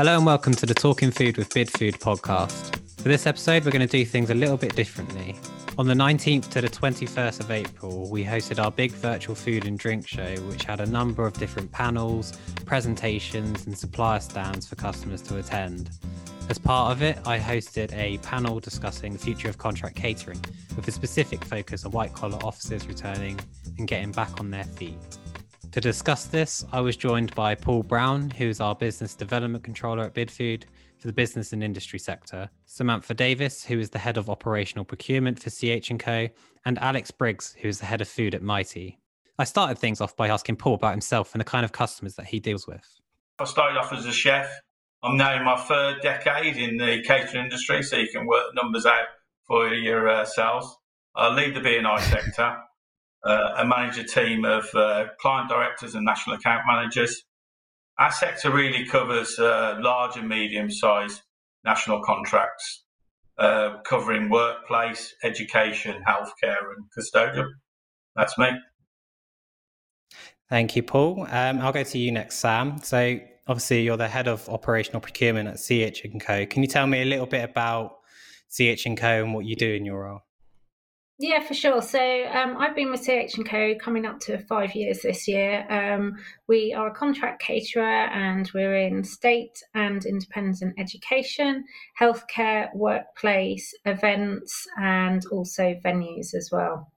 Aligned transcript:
Hello 0.00 0.16
and 0.16 0.24
welcome 0.24 0.54
to 0.54 0.64
the 0.64 0.72
Talking 0.72 1.10
Food 1.10 1.36
with 1.36 1.50
Bidfood 1.50 1.98
podcast. 1.98 2.74
For 3.02 3.10
this 3.10 3.26
episode, 3.26 3.66
we're 3.66 3.70
going 3.70 3.86
to 3.86 3.98
do 3.98 4.02
things 4.06 4.30
a 4.30 4.34
little 4.34 4.56
bit 4.56 4.74
differently. 4.74 5.36
On 5.76 5.86
the 5.86 5.92
19th 5.92 6.48
to 6.52 6.62
the 6.62 6.70
21st 6.70 7.40
of 7.40 7.50
April, 7.50 8.08
we 8.08 8.24
hosted 8.24 8.64
our 8.64 8.70
big 8.70 8.92
virtual 8.92 9.34
food 9.34 9.66
and 9.66 9.78
drink 9.78 10.08
show, 10.08 10.36
which 10.48 10.64
had 10.64 10.80
a 10.80 10.86
number 10.86 11.26
of 11.26 11.34
different 11.34 11.70
panels, 11.70 12.32
presentations, 12.64 13.66
and 13.66 13.76
supplier 13.76 14.20
stands 14.20 14.66
for 14.66 14.74
customers 14.74 15.20
to 15.20 15.36
attend. 15.36 15.90
As 16.48 16.56
part 16.56 16.92
of 16.92 17.02
it, 17.02 17.18
I 17.26 17.38
hosted 17.38 17.92
a 17.92 18.16
panel 18.22 18.58
discussing 18.58 19.12
the 19.12 19.18
future 19.18 19.50
of 19.50 19.58
contract 19.58 19.96
catering 19.96 20.42
with 20.76 20.88
a 20.88 20.92
specific 20.92 21.44
focus 21.44 21.84
on 21.84 21.92
white 21.92 22.14
collar 22.14 22.38
officers 22.42 22.88
returning 22.88 23.38
and 23.76 23.86
getting 23.86 24.12
back 24.12 24.40
on 24.40 24.50
their 24.50 24.64
feet. 24.64 24.96
To 25.72 25.80
discuss 25.80 26.24
this, 26.24 26.64
I 26.72 26.80
was 26.80 26.96
joined 26.96 27.32
by 27.36 27.54
Paul 27.54 27.84
Brown, 27.84 28.30
who 28.30 28.48
is 28.48 28.60
our 28.60 28.74
business 28.74 29.14
development 29.14 29.62
controller 29.62 30.02
at 30.02 30.14
Bidfood 30.14 30.64
for 30.98 31.06
the 31.06 31.12
business 31.12 31.52
and 31.52 31.62
industry 31.62 32.00
sector, 32.00 32.50
Samantha 32.66 33.14
Davis, 33.14 33.64
who 33.64 33.78
is 33.78 33.90
the 33.90 34.00
head 34.00 34.16
of 34.16 34.28
operational 34.28 34.84
procurement 34.84 35.40
for 35.40 35.48
CH&Co, 35.48 36.28
and 36.64 36.78
Alex 36.80 37.12
Briggs, 37.12 37.56
who 37.60 37.68
is 37.68 37.78
the 37.78 37.86
head 37.86 38.00
of 38.00 38.08
food 38.08 38.34
at 38.34 38.42
Mitie. 38.42 38.98
I 39.38 39.44
started 39.44 39.78
things 39.78 40.00
off 40.00 40.16
by 40.16 40.28
asking 40.28 40.56
Paul 40.56 40.74
about 40.74 40.90
himself 40.90 41.34
and 41.34 41.40
the 41.40 41.44
kind 41.44 41.64
of 41.64 41.70
customers 41.70 42.16
that 42.16 42.26
he 42.26 42.40
deals 42.40 42.66
with. 42.66 43.00
I 43.38 43.44
started 43.44 43.78
off 43.78 43.92
as 43.92 44.06
a 44.06 44.12
chef 44.12 44.50
I'm 45.02 45.16
now 45.16 45.34
in 45.36 45.44
my 45.44 45.56
third 45.56 46.02
decade 46.02 46.56
in 46.56 46.76
the 46.76 47.02
catering 47.06 47.44
industry, 47.44 47.82
so 47.82 47.96
you 47.96 48.08
can 48.08 48.26
work 48.26 48.44
numbers 48.54 48.84
out 48.84 49.06
for 49.46 49.72
your 49.72 50.08
uh. 50.08 50.26
I 51.16 51.34
lead 51.34 51.54
the 51.54 51.60
B&I 51.60 52.00
sector 52.02 52.58
uh, 53.24 53.54
and 53.58 53.68
manage 53.68 53.98
a 53.98 54.04
team 54.04 54.44
of 54.44 54.66
uh, 54.74 55.06
client 55.20 55.48
directors 55.48 55.94
and 55.94 56.04
national 56.04 56.36
account 56.36 56.62
managers. 56.66 57.22
Our 57.98 58.12
sector 58.12 58.50
really 58.50 58.86
covers 58.86 59.38
uh, 59.38 59.76
large 59.80 60.16
and 60.16 60.28
medium 60.28 60.70
sized 60.70 61.20
national 61.64 62.02
contracts, 62.02 62.84
uh, 63.38 63.78
covering 63.86 64.30
workplace, 64.30 65.14
education, 65.22 66.02
healthcare, 66.08 66.62
and 66.74 66.86
custodial. 66.96 67.46
That's 68.16 68.38
me. 68.38 68.48
Thank 70.48 70.74
you, 70.74 70.82
Paul. 70.82 71.26
Um, 71.30 71.60
I'll 71.60 71.72
go 71.72 71.84
to 71.84 71.98
you 71.98 72.10
next, 72.10 72.36
Sam. 72.36 72.78
So, 72.82 73.20
obviously 73.50 73.82
you're 73.82 73.96
the 73.96 74.08
head 74.08 74.28
of 74.28 74.48
operational 74.48 75.00
procurement 75.00 75.48
at 75.48 75.56
CH 75.56 76.06
Co. 76.20 76.46
Can 76.46 76.62
you 76.62 76.68
tell 76.68 76.86
me 76.86 77.02
a 77.02 77.04
little 77.04 77.26
bit 77.26 77.44
about 77.44 77.96
CH 78.48 78.86
Co. 78.96 79.24
and 79.24 79.34
what 79.34 79.44
you 79.44 79.56
do 79.56 79.72
in 79.72 79.84
your 79.84 80.04
role? 80.04 80.20
Yeah, 81.22 81.42
for 81.42 81.52
sure. 81.52 81.82
So 81.82 82.00
um, 82.32 82.56
I've 82.56 82.74
been 82.74 82.90
with 82.90 83.02
CH 83.02 83.36
and 83.36 83.46
Co. 83.46 83.74
coming 83.74 84.06
up 84.06 84.20
to 84.20 84.38
five 84.38 84.74
years 84.74 85.02
this 85.02 85.28
year. 85.28 85.66
Um, 85.68 86.16
we 86.48 86.72
are 86.72 86.86
a 86.86 86.94
contract 86.94 87.42
caterer, 87.42 88.06
and 88.06 88.50
we're 88.54 88.74
in 88.74 89.04
state 89.04 89.62
and 89.74 90.02
independent 90.06 90.76
education, 90.78 91.62
healthcare, 92.00 92.74
workplace, 92.74 93.74
events, 93.84 94.66
and 94.78 95.22
also 95.30 95.78
venues 95.84 96.34
as 96.34 96.48
well. 96.50 96.90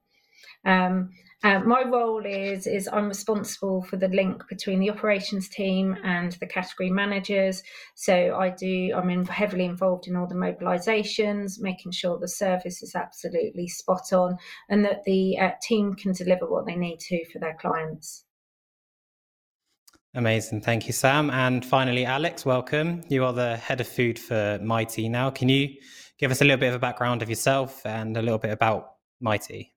Um, 0.64 1.10
uh, 1.44 1.60
my 1.60 1.84
role 1.84 2.26
is 2.26 2.68
is 2.68 2.88
I'm 2.92 3.10
responsible 3.10 3.84
for 3.84 3.98
the 3.98 4.08
link 4.08 4.44
between 4.48 4.80
the 4.80 4.90
operations 4.90 5.50
team 5.50 5.98
and 6.04 6.32
the 6.34 6.48
category 6.48 6.90
managers. 6.90 7.62
So 7.96 8.36
I 8.40 8.50
do 8.50 8.94
I'm 8.96 9.10
in, 9.10 9.26
heavily 9.26 9.66
involved 9.66 10.08
in 10.08 10.16
all 10.16 10.28
the 10.28 10.36
mobilisations, 10.36 11.60
making 11.60 11.92
sure 11.92 12.18
the 12.18 12.30
service 12.30 12.82
is 12.82 12.96
absolutely 12.96 13.68
spot 13.68 14.14
on, 14.14 14.38
and 14.70 14.86
that 14.86 15.04
the 15.06 15.38
uh, 15.38 15.52
team 15.62 15.96
can 15.96 16.14
deliver 16.14 16.50
what 16.50 16.66
they 16.66 16.76
need 16.76 17.00
to 17.02 17.26
for 17.32 17.40
their 17.40 17.58
clients. 17.60 18.24
Amazing. 20.16 20.62
Thank 20.62 20.88
you, 20.88 20.94
Sam. 20.94 21.30
And 21.32 21.66
finally, 21.66 22.06
Alex, 22.06 22.46
welcome. 22.46 23.04
You 23.10 23.26
are 23.26 23.34
the 23.34 23.58
head 23.58 23.82
of 23.82 23.88
food 23.88 24.20
for 24.20 24.60
Mitie 24.62 25.10
now. 25.10 25.32
Can 25.32 25.50
you 25.50 25.70
give 26.20 26.32
us 26.32 26.40
a 26.40 26.46
little 26.46 26.60
bit 26.60 26.70
of 26.70 26.76
a 26.76 26.80
background 26.80 27.22
of 27.22 27.30
yourself 27.30 27.86
and 27.86 28.16
a 28.16 28.22
little 28.22 28.38
bit 28.38 28.52
about 28.52 28.92
Mitie? 29.20 29.73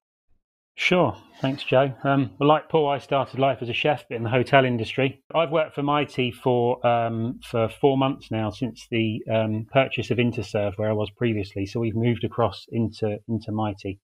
Sure. 0.76 1.16
Thanks, 1.41 1.64
Joe. 1.64 1.94
Um, 2.04 2.31
well, 2.38 2.50
like 2.50 2.69
Paul, 2.69 2.88
I 2.88 2.98
started 2.98 3.41
life 3.41 3.59
as 3.62 3.70
a 3.70 3.75
chef 3.75 4.04
in 4.10 4.22
the 4.22 4.28
hotel 4.28 4.64
industry. 4.64 5.22
I've 5.34 5.50
worked 5.50 5.75
for 5.75 5.82
Mitie 5.82 6.31
for 6.31 6.87
um, 6.87 7.41
for 7.42 7.69
four 7.69 7.97
months 7.97 8.31
now 8.31 8.50
since 8.50 8.87
the 8.91 9.22
um, 9.31 9.66
purchase 9.72 10.10
of 10.10 10.19
Interserve, 10.19 10.75
where 10.76 10.91
I 10.91 10.92
was 10.92 11.10
previously. 11.16 11.64
So 11.64 11.81
we've 11.81 11.97
moved 11.97 12.25
across 12.25 12.66
into 12.69 13.19
into 13.26 13.53
Mitie, 13.53 14.00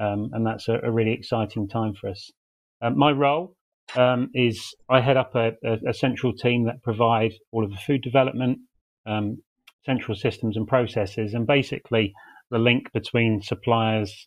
um, 0.00 0.30
and 0.32 0.46
that's 0.46 0.66
a, 0.68 0.80
a, 0.82 0.90
really 0.90 1.12
exciting 1.12 1.68
time 1.68 1.92
for 1.94 2.08
us. 2.08 2.30
Um, 2.80 2.98
my 2.98 3.12
role 3.12 3.54
um, 3.94 4.30
is 4.34 4.74
I 4.88 5.00
head 5.00 5.18
up 5.18 5.34
a, 5.34 5.52
a, 5.62 5.90
a, 5.90 5.94
central 5.94 6.32
team 6.32 6.64
that 6.64 6.82
provide 6.82 7.32
all 7.50 7.64
of 7.64 7.70
the 7.70 7.76
food 7.76 8.02
development, 8.02 8.58
central 9.84 10.16
systems 10.16 10.56
and 10.56 10.66
processes, 10.66 11.34
and 11.34 11.46
basically 11.46 12.14
the 12.50 12.58
link 12.58 12.92
between 12.92 13.42
suppliers 13.42 14.26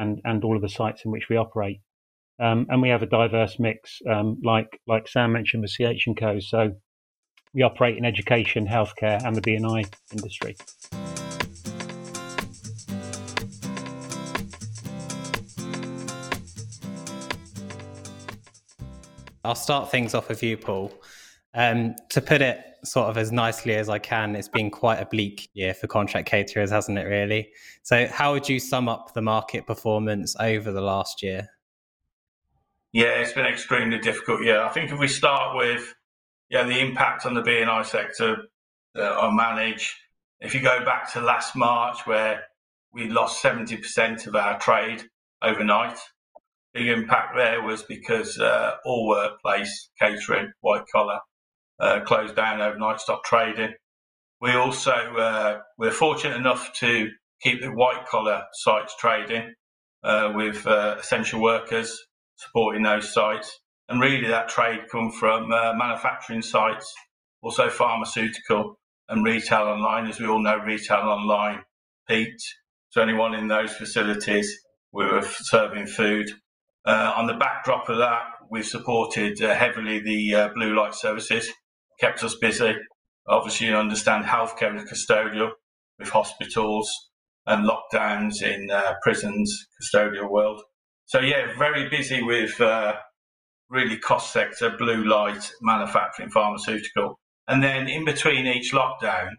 and, 0.00 0.20
and 0.24 0.42
all 0.42 0.56
of 0.56 0.62
the 0.62 0.68
sites 0.68 1.04
in 1.04 1.12
which 1.12 1.28
we 1.28 1.36
operate. 1.36 1.80
Um, 2.40 2.66
and 2.70 2.80
we 2.80 2.88
have 2.88 3.02
a 3.02 3.06
diverse 3.06 3.58
mix, 3.58 4.00
um, 4.10 4.38
like 4.42 4.80
like 4.86 5.06
Sam 5.06 5.30
mentioned 5.32 5.62
with 5.62 5.72
CH 5.72 6.06
and 6.06 6.16
Co. 6.16 6.40
So 6.40 6.72
we 7.52 7.62
operate 7.62 7.98
in 7.98 8.04
education, 8.06 8.66
healthcare, 8.66 9.22
and 9.22 9.36
the 9.36 9.42
B&I 9.42 9.84
industry. 10.12 10.56
I'll 19.44 19.54
start 19.54 19.90
things 19.90 20.14
off 20.14 20.28
with 20.28 20.42
you, 20.42 20.56
Paul. 20.56 20.92
Um, 21.54 21.96
to 22.10 22.20
put 22.20 22.42
it 22.42 22.64
sort 22.84 23.10
of 23.10 23.18
as 23.18 23.32
nicely 23.32 23.74
as 23.74 23.88
I 23.88 23.98
can, 23.98 24.36
it's 24.36 24.48
been 24.48 24.70
quite 24.70 25.00
a 25.00 25.06
bleak 25.06 25.48
year 25.52 25.74
for 25.74 25.86
contract 25.86 26.28
caterers, 26.28 26.70
hasn't 26.70 26.98
it, 26.98 27.04
really? 27.04 27.50
So, 27.82 28.06
how 28.06 28.32
would 28.32 28.48
you 28.48 28.60
sum 28.60 28.88
up 28.88 29.14
the 29.14 29.22
market 29.22 29.66
performance 29.66 30.36
over 30.38 30.70
the 30.72 30.80
last 30.80 31.22
year? 31.22 31.48
Yeah, 32.92 33.20
it's 33.20 33.32
been 33.32 33.46
extremely 33.46 33.98
difficult 33.98 34.42
year. 34.42 34.60
I 34.62 34.68
think 34.68 34.90
if 34.90 34.98
we 34.98 35.08
start 35.08 35.56
with 35.56 35.94
yeah, 36.50 36.64
the 36.64 36.80
impact 36.80 37.24
on 37.24 37.34
the 37.34 37.42
B&I 37.42 37.82
sector 37.82 38.48
that 38.94 39.12
I 39.12 39.30
manage, 39.32 39.96
if 40.40 40.54
you 40.54 40.60
go 40.60 40.84
back 40.84 41.12
to 41.12 41.20
last 41.20 41.54
March 41.54 42.06
where 42.06 42.42
we 42.92 43.08
lost 43.08 43.42
70% 43.42 44.26
of 44.26 44.34
our 44.34 44.58
trade 44.58 45.04
overnight, 45.42 45.98
big 46.74 46.88
impact 46.88 47.36
there 47.36 47.62
was 47.62 47.84
because 47.84 48.38
uh, 48.40 48.74
all 48.84 49.06
workplace 49.06 49.90
catering, 50.00 50.52
white 50.60 50.84
collar, 50.92 51.20
uh, 51.80 52.00
closed 52.00 52.36
down 52.36 52.60
overnight, 52.60 53.00
stopped 53.00 53.26
trading. 53.26 53.72
We 54.40 54.52
also 54.52 54.92
uh, 54.92 55.60
we're 55.78 55.90
fortunate 55.90 56.36
enough 56.36 56.72
to 56.74 57.08
keep 57.42 57.60
the 57.60 57.72
white 57.72 58.06
collar 58.06 58.44
sites 58.52 58.94
trading 58.98 59.54
uh, 60.04 60.32
with 60.34 60.66
uh, 60.66 60.96
essential 60.98 61.42
workers 61.42 61.98
supporting 62.36 62.82
those 62.82 63.12
sites, 63.12 63.60
and 63.88 64.00
really 64.00 64.28
that 64.28 64.48
trade 64.48 64.80
come 64.90 65.10
from 65.10 65.52
uh, 65.52 65.74
manufacturing 65.74 66.42
sites, 66.42 66.92
also 67.42 67.68
pharmaceutical 67.68 68.78
and 69.08 69.24
retail 69.24 69.62
online. 69.62 70.06
As 70.06 70.20
we 70.20 70.26
all 70.26 70.42
know, 70.42 70.58
retail 70.58 71.00
online 71.00 71.60
peaked. 72.08 72.42
So 72.90 73.02
anyone 73.02 73.34
in 73.34 73.48
those 73.48 73.72
facilities, 73.72 74.52
we 74.92 75.04
were 75.04 75.22
serving 75.22 75.86
food. 75.86 76.30
Uh, 76.84 77.12
on 77.14 77.26
the 77.26 77.34
backdrop 77.34 77.88
of 77.88 77.98
that, 77.98 78.22
we've 78.50 78.66
supported 78.66 79.38
heavily 79.38 80.00
the 80.00 80.50
blue 80.54 80.74
light 80.74 80.94
services 80.94 81.52
kept 82.00 82.22
us 82.24 82.36
busy. 82.40 82.74
Obviously, 83.28 83.68
you 83.68 83.76
understand 83.76 84.24
healthcare 84.24 84.76
and 84.76 84.88
custodial 84.88 85.50
with 85.98 86.08
hospitals 86.08 86.90
and 87.46 87.68
lockdowns 87.68 88.42
in 88.42 88.70
uh, 88.70 88.94
prisons, 89.02 89.66
custodial 89.80 90.30
world. 90.30 90.62
So 91.06 91.20
yeah, 91.20 91.56
very 91.58 91.88
busy 91.88 92.22
with 92.22 92.60
uh, 92.60 92.94
really 93.68 93.98
cost 93.98 94.32
sector, 94.32 94.74
blue 94.78 95.04
light, 95.04 95.50
manufacturing, 95.60 96.30
pharmaceutical, 96.30 97.18
and 97.48 97.62
then 97.62 97.88
in 97.88 98.04
between 98.04 98.46
each 98.46 98.72
lockdown, 98.72 99.30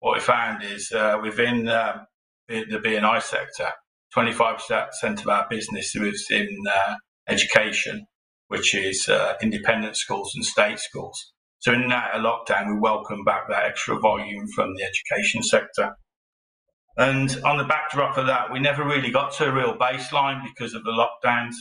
what 0.00 0.14
we 0.14 0.20
found 0.20 0.62
is 0.62 0.92
uh, 0.92 1.18
within 1.22 1.68
uh, 1.68 2.04
the 2.48 2.80
B&I 2.82 3.18
sector, 3.18 3.70
25% 4.14 5.20
of 5.20 5.28
our 5.28 5.46
business 5.48 5.94
was 5.98 6.26
in 6.30 6.48
uh, 6.70 6.94
education, 7.28 8.06
which 8.48 8.74
is 8.74 9.08
uh, 9.08 9.34
independent 9.42 9.96
schools 9.96 10.32
and 10.34 10.44
state 10.44 10.78
schools. 10.78 11.32
So 11.60 11.72
in 11.72 11.88
that 11.88 12.12
lockdown, 12.14 12.74
we 12.74 12.80
welcome 12.80 13.24
back 13.24 13.48
that 13.48 13.64
extra 13.64 13.98
volume 13.98 14.46
from 14.54 14.74
the 14.76 14.84
education 14.84 15.42
sector. 15.42 15.96
And 16.96 17.36
on 17.44 17.58
the 17.58 17.64
backdrop 17.64 18.16
of 18.16 18.26
that, 18.26 18.52
we 18.52 18.58
never 18.58 18.84
really 18.84 19.10
got 19.10 19.32
to 19.34 19.48
a 19.48 19.52
real 19.52 19.76
baseline 19.76 20.42
because 20.44 20.74
of 20.74 20.84
the 20.84 20.92
lockdowns. 20.92 21.54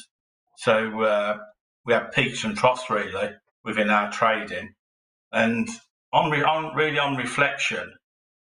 So 0.57 1.01
uh, 1.01 1.37
we 1.85 1.93
had 1.93 2.11
peaks 2.11 2.43
and 2.43 2.57
troughs 2.57 2.89
really 2.89 3.31
within 3.63 3.89
our 3.89 4.11
trading. 4.11 4.73
And 5.31 5.67
on, 6.13 6.31
re- 6.31 6.43
on 6.43 6.75
really 6.75 6.99
on 6.99 7.17
reflection 7.17 7.93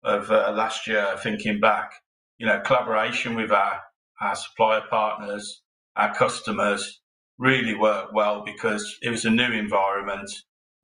of 0.03 0.31
uh, 0.31 0.53
last 0.55 0.87
year, 0.87 1.15
thinking 1.21 1.59
back, 1.59 1.91
you 2.37 2.45
know, 2.45 2.61
collaboration 2.61 3.35
with 3.35 3.51
our, 3.51 3.81
our 4.21 4.35
supplier 4.35 4.83
partners, 4.89 5.61
our 5.97 6.13
customers 6.13 7.01
really 7.37 7.75
worked 7.75 8.13
well 8.13 8.43
because 8.45 8.97
it 9.01 9.09
was 9.09 9.25
a 9.25 9.29
new 9.29 9.51
environment 9.51 10.29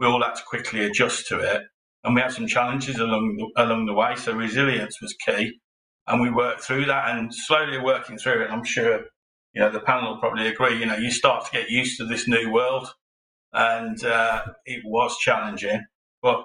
we 0.03 0.09
all 0.09 0.21
had 0.21 0.35
to 0.35 0.44
quickly 0.44 0.83
adjust 0.83 1.27
to 1.27 1.39
it. 1.39 1.61
and 2.03 2.13
we 2.13 2.19
had 2.19 2.33
some 2.33 2.47
challenges 2.47 2.97
along 3.00 3.38
the, 3.38 3.63
along 3.63 3.85
the 3.85 3.94
way. 3.94 4.15
So 4.17 4.33
resilience 4.33 5.01
was 5.01 5.15
key, 5.25 5.59
and 6.07 6.21
we 6.21 6.29
worked 6.29 6.61
through 6.61 6.85
that 6.85 7.15
and 7.15 7.33
slowly 7.33 7.79
working 7.79 8.17
through 8.17 8.44
it. 8.44 8.51
I'm 8.51 8.65
sure 8.65 9.05
you 9.53 9.61
know 9.61 9.71
the 9.71 9.79
panel 9.79 10.11
will 10.11 10.19
probably 10.19 10.47
agree. 10.47 10.77
You 10.77 10.85
know, 10.85 10.97
you 10.97 11.09
start 11.09 11.45
to 11.45 11.51
get 11.51 11.69
used 11.69 11.97
to 11.97 12.05
this 12.05 12.27
new 12.27 12.51
world, 12.51 12.89
and 13.53 14.03
uh, 14.03 14.44
it 14.65 14.81
was 14.83 15.17
challenging. 15.19 15.81
But 16.21 16.44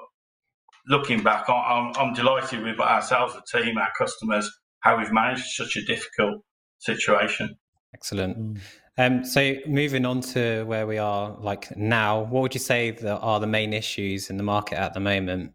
looking 0.87 1.25
back, 1.25 1.49
I'm, 1.49 1.93
I'm 1.97 2.15
delighted 2.15 2.63
with 2.63 2.79
ourselves, 2.79 3.35
the 3.35 3.59
team, 3.59 3.77
our 3.77 3.93
customers, 3.99 4.49
how 4.81 4.99
we've 4.99 5.13
managed 5.13 5.47
such 5.47 5.77
a 5.77 5.85
difficult 5.85 6.43
situation. 6.79 7.57
Excellent. 7.93 8.39
Mm. 8.39 8.61
Um, 9.01 9.25
so 9.25 9.55
moving 9.65 10.05
on 10.05 10.21
to 10.23 10.65
where 10.65 10.85
we 10.85 10.99
are 10.99 11.37
like 11.39 11.77
now, 11.77 12.23
what 12.23 12.43
would 12.43 12.55
you 12.55 12.61
say 12.61 12.91
that 12.91 13.19
are 13.19 13.39
the 13.39 13.47
main 13.47 13.73
issues 13.73 14.29
in 14.29 14.37
the 14.39 14.43
market 14.43 14.77
at 14.77 14.93
the 14.93 14.99
moment? 14.99 15.53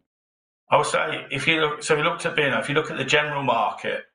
I 0.72 0.78
would 0.78 0.86
say 0.86 1.26
if 1.30 1.46
you 1.46 1.60
look, 1.60 1.84
so 1.84 1.98
we 1.98 2.04
looked 2.04 2.26
at 2.26 2.38
being, 2.38 2.54
if 2.54 2.70
you 2.70 2.76
look 2.76 2.90
at 2.90 2.98
the 2.98 3.04
general 3.04 3.44
market, 3.44 4.06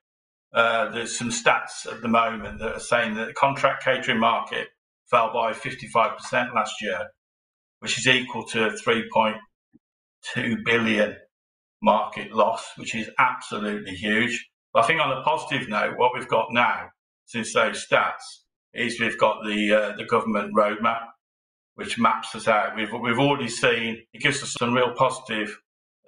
uh, 0.51 0.89
there's 0.89 1.15
some 1.15 1.29
stats 1.29 1.85
at 1.85 2.01
the 2.01 2.07
moment 2.07 2.57
that 2.57 2.73
are 2.73 2.79
saying 2.79 3.13
that 3.15 3.27
the 3.27 3.33
contract 3.33 3.83
catering 3.83 4.19
market 4.19 4.69
fell 5.11 5.31
by 5.31 5.53
55% 5.53 6.55
last 6.55 6.81
year, 6.81 7.09
which 7.81 7.99
is 7.99 8.07
equal 8.07 8.45
to 8.45 8.71
3.2 8.83 10.65
billion 10.65 11.15
market 11.83 12.31
loss, 12.31 12.71
which 12.77 12.95
is 12.95 13.11
absolutely 13.19 13.93
huge. 13.93 14.49
But 14.73 14.85
I 14.85 14.87
think 14.87 15.01
on 15.01 15.15
a 15.15 15.21
positive 15.21 15.69
note, 15.69 15.99
what 15.99 16.13
we've 16.15 16.27
got 16.27 16.47
now 16.51 16.89
since 17.27 17.53
those 17.53 17.85
stats 17.87 18.38
is 18.73 18.99
we've 18.99 19.17
got 19.17 19.43
the 19.45 19.73
uh, 19.73 19.97
the 19.97 20.05
government 20.05 20.53
roadmap, 20.55 21.05
which 21.75 21.97
maps 21.97 22.35
us 22.35 22.47
out. 22.47 22.75
We've 22.75 22.91
we've 22.91 23.19
already 23.19 23.49
seen 23.49 24.03
it 24.13 24.21
gives 24.21 24.41
us 24.43 24.53
some 24.53 24.73
real 24.73 24.93
positive 24.93 25.59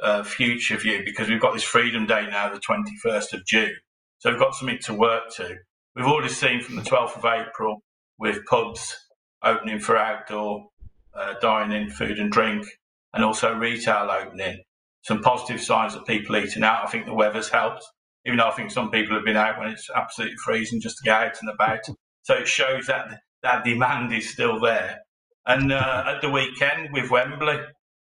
uh, 0.01 0.23
future 0.23 0.77
view 0.77 1.01
because 1.05 1.29
we've 1.29 1.41
got 1.41 1.53
this 1.53 1.63
Freedom 1.63 2.05
Day 2.05 2.27
now, 2.29 2.51
the 2.51 2.59
21st 2.59 3.33
of 3.33 3.45
June. 3.45 3.75
So 4.19 4.29
we've 4.29 4.39
got 4.39 4.55
something 4.55 4.79
to 4.83 4.93
work 4.93 5.23
to. 5.37 5.57
We've 5.95 6.05
already 6.05 6.29
seen 6.29 6.61
from 6.61 6.75
the 6.75 6.83
12th 6.83 7.17
of 7.17 7.25
April 7.25 7.81
with 8.17 8.45
pubs 8.45 8.95
opening 9.43 9.79
for 9.79 9.97
outdoor 9.97 10.67
uh, 11.13 11.33
dining, 11.41 11.89
food 11.89 12.19
and 12.19 12.31
drink, 12.31 12.65
and 13.13 13.23
also 13.23 13.53
retail 13.53 14.09
opening. 14.09 14.61
Some 15.03 15.21
positive 15.21 15.61
signs 15.61 15.95
of 15.95 16.05
people 16.05 16.37
eating 16.37 16.63
out. 16.63 16.85
I 16.85 16.89
think 16.89 17.05
the 17.05 17.13
weather's 17.13 17.49
helped, 17.49 17.83
even 18.25 18.37
though 18.37 18.47
I 18.47 18.51
think 18.51 18.71
some 18.71 18.91
people 18.91 19.15
have 19.15 19.25
been 19.25 19.35
out 19.35 19.59
when 19.59 19.69
it's 19.69 19.89
absolutely 19.93 20.37
freezing 20.37 20.81
just 20.81 20.97
to 20.97 21.03
get 21.03 21.21
out 21.21 21.37
and 21.41 21.49
about. 21.49 21.79
So 22.23 22.35
it 22.35 22.47
shows 22.47 22.87
that 22.87 23.19
that 23.43 23.63
demand 23.63 24.13
is 24.13 24.29
still 24.29 24.59
there. 24.59 24.99
And 25.45 25.71
uh, 25.71 26.03
at 26.07 26.21
the 26.21 26.29
weekend 26.29 26.89
with 26.93 27.09
Wembley 27.09 27.59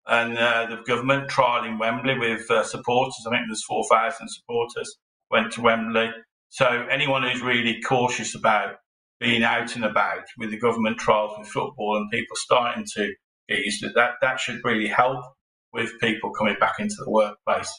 and 0.06 0.38
uh, 0.38 0.68
the 0.70 0.84
government 0.86 1.30
trialling 1.30 1.80
Wembley 1.80 2.18
with 2.18 2.50
uh, 2.52 2.64
supporters, 2.64 3.16
I 3.26 3.32
think 3.32 3.48
there's 3.48 3.64
4,000 3.64 4.28
supporters 4.28 4.98
went 5.32 5.54
to 5.54 5.62
Wembley. 5.62 6.12
So 6.50 6.68
anyone 6.92 7.24
who's 7.24 7.42
really 7.42 7.82
cautious 7.82 8.36
about 8.36 8.76
being 9.20 9.44
out 9.44 9.76
and 9.76 9.86
about 9.86 10.24
with 10.38 10.52
the 10.52 10.60
government 10.60 10.98
trials 10.98 11.38
with 11.40 11.48
football 11.48 11.98
and 11.98 12.12
people 12.12 12.36
starting 12.36 12.86
to 12.96 13.14
get 13.48 13.60
used 13.60 13.82
to 13.82 13.90
that, 13.96 14.16
that 14.22 14.40
should 14.40 14.60
really 14.64 14.88
help 14.88 15.24
with 15.72 16.00
people 16.00 16.32
coming 16.32 16.56
back 16.60 16.76
into 16.80 16.96
the 17.00 17.10
workplace. 17.10 17.72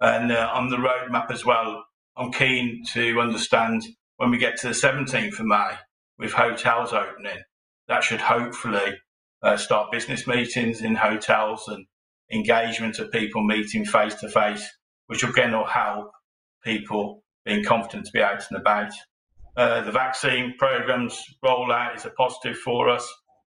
And 0.00 0.32
uh, 0.32 0.50
on 0.52 0.68
the 0.68 0.76
roadmap 0.76 1.30
as 1.30 1.44
well, 1.44 1.84
I'm 2.16 2.32
keen 2.32 2.82
to 2.94 3.20
understand 3.20 3.82
when 4.16 4.30
we 4.30 4.38
get 4.38 4.56
to 4.58 4.68
the 4.68 4.74
17th 4.74 5.38
of 5.38 5.46
May 5.46 5.70
with 6.18 6.32
hotels 6.32 6.92
opening, 6.92 7.42
that 7.88 8.02
should 8.02 8.20
hopefully 8.20 8.96
uh, 9.42 9.56
start 9.56 9.92
business 9.92 10.26
meetings 10.26 10.80
in 10.80 10.94
hotels 10.94 11.68
and 11.68 11.86
engagement 12.32 12.98
of 12.98 13.10
people 13.12 13.42
meeting 13.42 13.84
face 13.84 14.14
to 14.14 14.28
face, 14.28 14.68
which 15.06 15.22
again 15.22 15.52
will 15.52 15.66
help 15.66 16.10
people 16.64 17.22
being 17.44 17.64
confident 17.64 18.06
to 18.06 18.12
be 18.12 18.22
out 18.22 18.42
and 18.50 18.58
about. 18.58 18.92
Uh, 19.56 19.82
the 19.82 19.92
vaccine 19.92 20.54
programs 20.58 21.22
rollout 21.44 21.96
is 21.96 22.04
a 22.04 22.10
positive 22.10 22.58
for 22.58 22.88
us, 22.88 23.06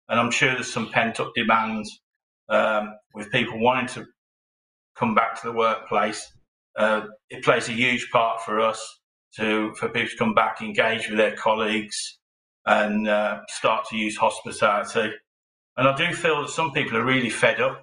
and 0.09 0.19
I'm 0.19 0.31
sure 0.31 0.53
there's 0.53 0.71
some 0.71 0.91
pent 0.91 1.19
up 1.19 1.31
demand 1.35 1.85
um, 2.49 2.93
with 3.13 3.31
people 3.31 3.59
wanting 3.59 3.87
to 3.87 4.05
come 4.95 5.15
back 5.15 5.39
to 5.41 5.47
the 5.47 5.53
workplace. 5.53 6.31
Uh, 6.77 7.07
it 7.29 7.43
plays 7.43 7.69
a 7.69 7.73
huge 7.73 8.09
part 8.11 8.41
for 8.41 8.59
us 8.59 8.99
to 9.37 9.73
for 9.75 9.89
people 9.89 10.09
to 10.09 10.17
come 10.17 10.33
back, 10.33 10.61
engage 10.61 11.09
with 11.09 11.17
their 11.17 11.35
colleagues, 11.35 12.19
and 12.65 13.07
uh, 13.07 13.41
start 13.47 13.85
to 13.89 13.97
use 13.97 14.17
hospitality. 14.17 15.11
And 15.77 15.87
I 15.87 15.95
do 15.95 16.13
feel 16.13 16.41
that 16.41 16.49
some 16.49 16.71
people 16.71 16.97
are 16.97 17.05
really 17.05 17.29
fed 17.29 17.59
up 17.59 17.81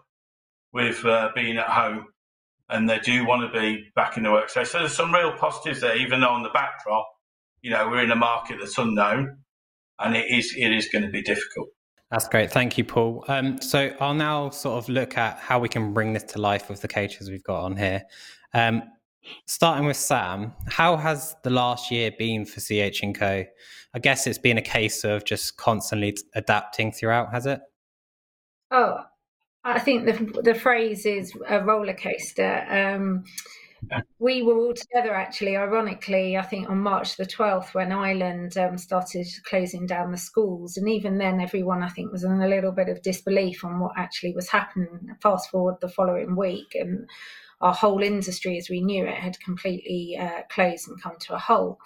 with 0.73 1.05
uh, 1.05 1.31
being 1.35 1.59
at 1.59 1.69
home, 1.69 2.07
and 2.69 2.89
they 2.89 2.99
do 3.01 3.27
want 3.27 3.53
to 3.53 3.61
be 3.61 3.85
back 3.95 4.17
in 4.17 4.23
the 4.23 4.31
workplace. 4.31 4.71
So 4.71 4.79
there's 4.79 4.97
some 4.97 5.13
real 5.13 5.33
positives 5.33 5.83
there, 5.83 5.97
even 5.97 6.21
though 6.21 6.31
on 6.31 6.43
the 6.43 6.51
backdrop, 6.51 7.07
you 7.61 7.71
know, 7.71 7.89
we're 7.89 8.03
in 8.03 8.11
a 8.11 8.17
market 8.17 8.57
that's 8.59 8.79
unknown, 8.79 9.39
and 9.99 10.17
it 10.17 10.27
is 10.31 10.55
it 10.57 10.73
is 10.73 10.89
going 10.89 11.05
to 11.05 11.11
be 11.11 11.23
difficult. 11.23 11.69
That's 12.11 12.29
great. 12.29 12.51
Thank 12.51 12.77
you, 12.77 12.85
Paul. 12.85 13.25
Um, 13.29 13.61
so 13.63 13.91
I'll 13.99 14.13
now 14.13 14.51
sort 14.51 14.83
of 14.83 14.89
look 14.91 15.17
at 15.17 15.39
how 15.39 15.59
we 15.59 15.69
can 15.69 15.95
bring 15.95 16.13
this 16.13 16.25
to 16.25 16.41
life 16.41 16.69
with 16.69 16.83
the 16.83 16.89
caterers 16.89 17.31
we've 17.31 17.43
got 17.43 17.63
on 17.63 17.77
here. 17.77 18.03
Um, 18.53 18.83
starting 19.47 19.87
with 19.87 19.97
Sam, 19.97 20.53
how 20.67 20.97
has 20.97 21.37
the 21.43 21.51
last 21.51 21.91
year 21.91 22.11
been 22.19 22.45
for 22.45 22.61
CH 22.61 23.03
and 23.03 23.15
Co? 23.15 23.45
I 23.95 23.99
guess 23.99 24.27
it's 24.27 24.39
been 24.39 24.59
a 24.59 24.63
case 24.63 25.05
of 25.05 25.25
just 25.25 25.57
constantly 25.57 26.17
adapting 26.35 26.93
throughout, 26.93 27.33
has 27.33 27.47
it? 27.47 27.61
Oh, 28.71 28.99
I 29.65 29.79
think 29.79 30.07
the 30.07 30.43
the 30.43 30.55
phrase 30.55 31.07
is 31.07 31.33
a 31.49 31.63
roller 31.63 31.95
coaster. 31.95 32.67
Um, 32.69 33.25
we 34.19 34.43
were 34.43 34.57
all 34.57 34.75
together 34.75 35.13
actually, 35.13 35.57
ironically, 35.57 36.37
I 36.37 36.43
think 36.43 36.71
on 36.71 36.79
March 36.79 37.17
the 37.17 37.27
12th 37.27 37.75
when 37.75 37.91
Ireland 37.91 38.57
um, 38.57 38.79
started 38.79 39.27
closing 39.45 39.87
down 39.87 40.13
the 40.13 40.17
schools. 40.17 40.77
And 40.77 40.89
even 40.89 41.19
then, 41.19 41.41
everyone 41.41 41.83
I 41.83 41.89
think 41.89 42.13
was 42.13 42.23
in 42.25 42.41
a 42.41 42.49
little 42.49 42.73
bit 42.73 42.89
of 42.89 43.03
disbelief 43.03 43.65
on 43.65 43.81
what 43.81 43.93
actually 43.97 44.35
was 44.35 44.49
happening. 44.49 45.11
Fast 45.21 45.51
forward 45.51 45.77
the 45.81 45.89
following 45.89 46.37
week, 46.37 46.75
and 46.75 47.09
our 47.63 47.73
whole 47.73 48.03
industry 48.03 48.59
as 48.59 48.69
we 48.69 48.81
knew 48.81 49.07
it 49.07 49.15
had 49.15 49.41
completely 49.41 50.19
uh, 50.21 50.43
closed 50.51 50.89
and 50.89 51.01
come 51.01 51.17
to 51.21 51.35
a 51.35 51.39
halt. 51.39 51.79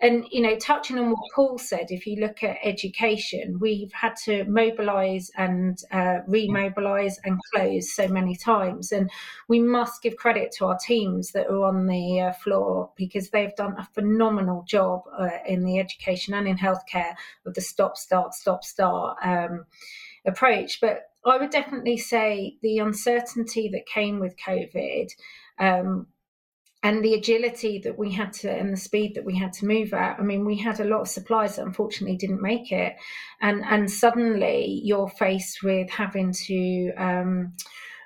And, 0.00 0.26
you 0.30 0.40
know, 0.40 0.56
touching 0.56 0.96
on 0.96 1.10
what 1.10 1.18
Paul 1.34 1.58
said, 1.58 1.86
if 1.88 2.06
you 2.06 2.20
look 2.20 2.44
at 2.44 2.58
education, 2.62 3.58
we've 3.58 3.92
had 3.92 4.14
to 4.26 4.44
mobilize 4.44 5.28
and 5.36 5.76
uh, 5.90 6.20
remobilize 6.28 7.14
and 7.24 7.40
close 7.52 7.92
so 7.92 8.06
many 8.06 8.36
times. 8.36 8.92
And 8.92 9.10
we 9.48 9.58
must 9.58 10.00
give 10.00 10.16
credit 10.16 10.52
to 10.58 10.66
our 10.66 10.78
teams 10.78 11.32
that 11.32 11.48
are 11.48 11.64
on 11.64 11.88
the 11.88 12.20
uh, 12.20 12.32
floor 12.32 12.90
because 12.94 13.30
they've 13.30 13.56
done 13.56 13.74
a 13.76 13.88
phenomenal 13.92 14.62
job 14.68 15.02
uh, 15.18 15.30
in 15.44 15.64
the 15.64 15.80
education 15.80 16.32
and 16.32 16.46
in 16.46 16.58
healthcare 16.58 17.14
with 17.44 17.54
the 17.54 17.60
stop, 17.60 17.96
start, 17.96 18.34
stop, 18.34 18.62
start 18.62 19.16
um, 19.24 19.66
approach. 20.24 20.80
But 20.80 21.07
I 21.24 21.36
would 21.38 21.50
definitely 21.50 21.96
say 21.96 22.56
the 22.62 22.78
uncertainty 22.78 23.68
that 23.72 23.86
came 23.86 24.20
with 24.20 24.36
COVID 24.46 25.08
um, 25.58 26.06
and 26.82 27.04
the 27.04 27.14
agility 27.14 27.80
that 27.80 27.98
we 27.98 28.12
had 28.12 28.32
to 28.32 28.50
and 28.50 28.72
the 28.72 28.76
speed 28.76 29.14
that 29.14 29.24
we 29.24 29.36
had 29.36 29.52
to 29.52 29.66
move 29.66 29.92
at 29.92 30.18
i 30.20 30.22
mean 30.22 30.44
we 30.44 30.56
had 30.56 30.78
a 30.78 30.84
lot 30.84 31.00
of 31.00 31.08
supplies 31.08 31.56
that 31.56 31.66
unfortunately 31.66 32.16
didn't 32.16 32.40
make 32.40 32.70
it. 32.72 32.94
And 33.40 33.64
and 33.64 33.90
suddenly 33.90 34.80
you're 34.84 35.08
faced 35.08 35.62
with 35.62 35.90
having 35.90 36.32
to 36.46 36.92
um, 36.96 37.54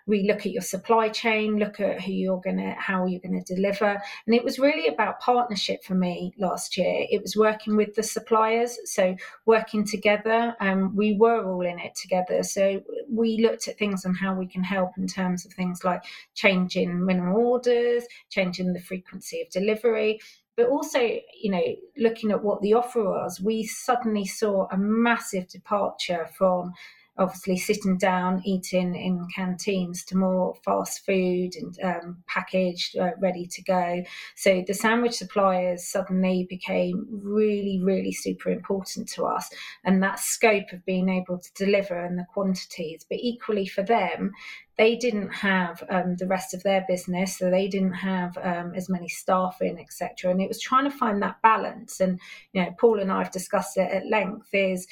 we 0.06 0.24
look 0.24 0.40
at 0.40 0.52
your 0.52 0.62
supply 0.62 1.08
chain, 1.08 1.58
look 1.58 1.80
at 1.80 2.00
who 2.00 2.12
you're 2.12 2.40
gonna, 2.40 2.74
how 2.78 3.06
you're 3.06 3.20
gonna 3.20 3.42
deliver, 3.44 4.00
and 4.26 4.34
it 4.34 4.44
was 4.44 4.58
really 4.58 4.88
about 4.88 5.20
partnership 5.20 5.84
for 5.84 5.94
me 5.94 6.32
last 6.38 6.76
year. 6.76 7.06
It 7.10 7.22
was 7.22 7.36
working 7.36 7.76
with 7.76 7.94
the 7.94 8.02
suppliers, 8.02 8.78
so 8.84 9.16
working 9.46 9.84
together. 9.84 10.54
Um, 10.60 10.94
we 10.96 11.14
were 11.14 11.44
all 11.50 11.66
in 11.66 11.78
it 11.78 11.94
together, 11.94 12.42
so 12.42 12.82
we 13.10 13.38
looked 13.38 13.68
at 13.68 13.78
things 13.78 14.04
on 14.04 14.14
how 14.14 14.34
we 14.34 14.46
can 14.46 14.64
help 14.64 14.92
in 14.96 15.06
terms 15.06 15.44
of 15.44 15.52
things 15.52 15.84
like 15.84 16.02
changing 16.34 17.04
minimum 17.04 17.34
orders, 17.34 18.04
changing 18.30 18.72
the 18.72 18.80
frequency 18.80 19.42
of 19.42 19.50
delivery 19.50 20.18
but 20.56 20.68
also 20.68 20.98
you 21.00 21.50
know 21.50 21.62
looking 21.96 22.30
at 22.30 22.42
what 22.42 22.60
the 22.60 22.74
offer 22.74 23.02
was 23.02 23.40
we 23.40 23.64
suddenly 23.64 24.24
saw 24.24 24.66
a 24.70 24.76
massive 24.76 25.48
departure 25.48 26.28
from 26.36 26.72
obviously 27.18 27.56
sitting 27.56 27.98
down 27.98 28.42
eating 28.44 28.94
in 28.94 29.26
canteens 29.34 30.04
to 30.04 30.16
more 30.16 30.54
fast 30.64 31.04
food 31.04 31.50
and 31.56 31.78
um, 31.82 32.22
packaged 32.26 32.96
uh, 32.96 33.10
ready 33.20 33.46
to 33.46 33.62
go. 33.62 34.02
So 34.36 34.64
the 34.66 34.74
sandwich 34.74 35.14
suppliers 35.14 35.86
suddenly 35.86 36.46
became 36.48 37.06
really 37.10 37.80
really 37.82 38.12
super 38.12 38.50
important 38.50 39.08
to 39.10 39.24
us 39.24 39.50
and 39.84 40.02
that 40.02 40.18
scope 40.18 40.72
of 40.72 40.84
being 40.86 41.08
able 41.08 41.38
to 41.38 41.52
deliver 41.54 42.02
and 42.02 42.18
the 42.18 42.26
quantities. 42.32 43.04
But 43.08 43.18
equally 43.20 43.66
for 43.66 43.82
them 43.82 44.32
they 44.78 44.96
didn't 44.96 45.28
have 45.28 45.84
um, 45.90 46.16
the 46.16 46.26
rest 46.26 46.54
of 46.54 46.62
their 46.62 46.82
business 46.88 47.36
so 47.36 47.50
they 47.50 47.68
didn't 47.68 47.92
have 47.92 48.38
um, 48.38 48.72
as 48.74 48.88
many 48.88 49.06
staff 49.06 49.58
in 49.60 49.78
etc 49.78 50.30
and 50.30 50.40
it 50.40 50.48
was 50.48 50.60
trying 50.60 50.90
to 50.90 50.96
find 50.96 51.22
that 51.22 51.42
balance. 51.42 52.00
And 52.00 52.18
you 52.52 52.62
know 52.62 52.70
paul 52.78 53.00
and 53.00 53.12
i 53.12 53.18
have 53.22 53.32
discussed 53.32 53.76
it 53.76 53.90
at 53.90 54.06
length 54.06 54.48
is 54.52 54.86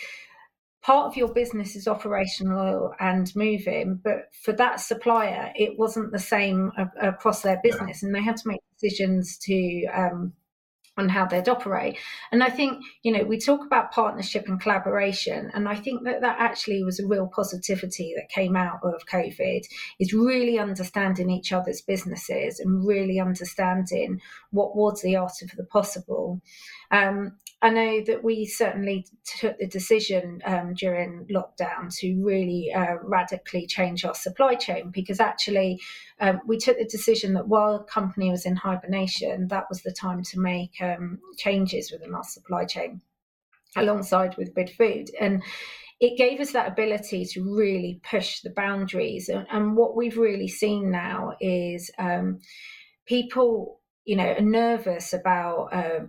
part 0.83 1.07
of 1.07 1.17
your 1.17 1.29
business 1.29 1.77
is 1.77 1.87
operational 1.87 2.95
and 2.99 3.35
moving, 3.37 4.01
but 4.03 4.35
for 4.43 4.53
that 4.53 4.81
supplier, 4.81 5.53
it 5.55 5.79
wasn't 5.79 6.13
the 6.13 6.19
same 6.19 6.73
across 7.01 7.43
their 7.43 7.61
business, 7.63 8.03
and 8.03 8.15
they 8.15 8.23
had 8.23 8.37
to 8.39 8.49
make 8.49 8.61
decisions 8.81 9.39
to 9.39 9.87
um, 9.87 10.33
on 10.97 11.09
how 11.09 11.25
they'd 11.25 11.49
operate. 11.49 11.97
And 12.33 12.43
I 12.43 12.51
think, 12.51 12.83
you 13.03 13.13
know, 13.13 13.25
we 13.25 13.39
talk 13.39 13.65
about 13.65 13.93
partnership 13.93 14.49
and 14.49 14.61
collaboration, 14.61 15.51
and 15.55 15.69
I 15.69 15.77
think 15.77 16.05
that 16.05 16.21
that 16.21 16.37
actually 16.39 16.83
was 16.83 17.01
a 17.01 17.07
real 17.07 17.27
positivity 17.27 18.13
that 18.17 18.29
came 18.29 18.57
out 18.57 18.81
of 18.83 19.07
COVID 19.07 19.63
is 19.99 20.13
really 20.13 20.59
understanding 20.59 21.31
each 21.31 21.53
other's 21.53 21.81
businesses 21.81 22.61
and 22.61 22.87
really 22.87 23.21
understanding 23.21 24.21
what 24.51 24.77
was 24.77 25.03
the 25.03 25.17
art 25.17 25.43
of 25.43 25.51
the 25.57 25.65
possible. 25.65 26.41
Um, 26.91 27.37
I 27.63 27.69
know 27.69 28.03
that 28.07 28.25
we 28.25 28.47
certainly 28.47 29.07
took 29.39 29.59
the 29.59 29.67
decision 29.67 30.41
um, 30.47 30.73
during 30.73 31.27
lockdown 31.27 31.95
to 31.99 32.23
really 32.23 32.73
uh, 32.75 32.97
radically 33.03 33.67
change 33.67 34.03
our 34.05 34.15
supply 34.15 34.55
chain 34.55 34.91
because 34.91 35.21
actually 35.21 35.79
um, 36.21 36.41
we 36.47 36.57
took 36.57 36.79
the 36.79 36.87
decision 36.87 37.35
that 37.35 37.49
while 37.49 37.79
the 37.79 37.85
company 37.85 38.31
was 38.31 38.47
in 38.47 38.57
hibernation, 38.57 39.49
that 39.49 39.67
was 39.69 39.83
the 39.83 39.93
time 39.93 40.23
to 40.25 40.41
make 40.41 40.73
um, 40.81 41.19
changes 41.37 41.93
within 41.93 42.15
our 42.15 42.25
supply 42.25 42.65
chain 42.65 43.03
alongside 43.77 44.37
with 44.39 44.55
Bidfood. 44.55 45.11
And 45.21 45.43
it 46.01 46.17
gave 46.17 46.41
us 46.41 46.53
that 46.53 46.69
ability 46.69 47.27
to 47.27 47.43
really 47.43 48.01
push 48.09 48.41
the 48.41 48.51
boundaries. 48.51 49.29
And, 49.29 49.47
and 49.53 49.77
what 49.77 49.95
we've 49.95 50.17
really 50.17 50.49
seen 50.49 50.91
now 50.91 51.35
is 51.43 51.91
um, 51.99 52.41
people, 53.05 53.81
you 54.07 54.17
know, 54.17 54.33
are 54.33 54.41
nervous 54.41 55.13
about. 55.13 55.75
Uh, 55.75 56.07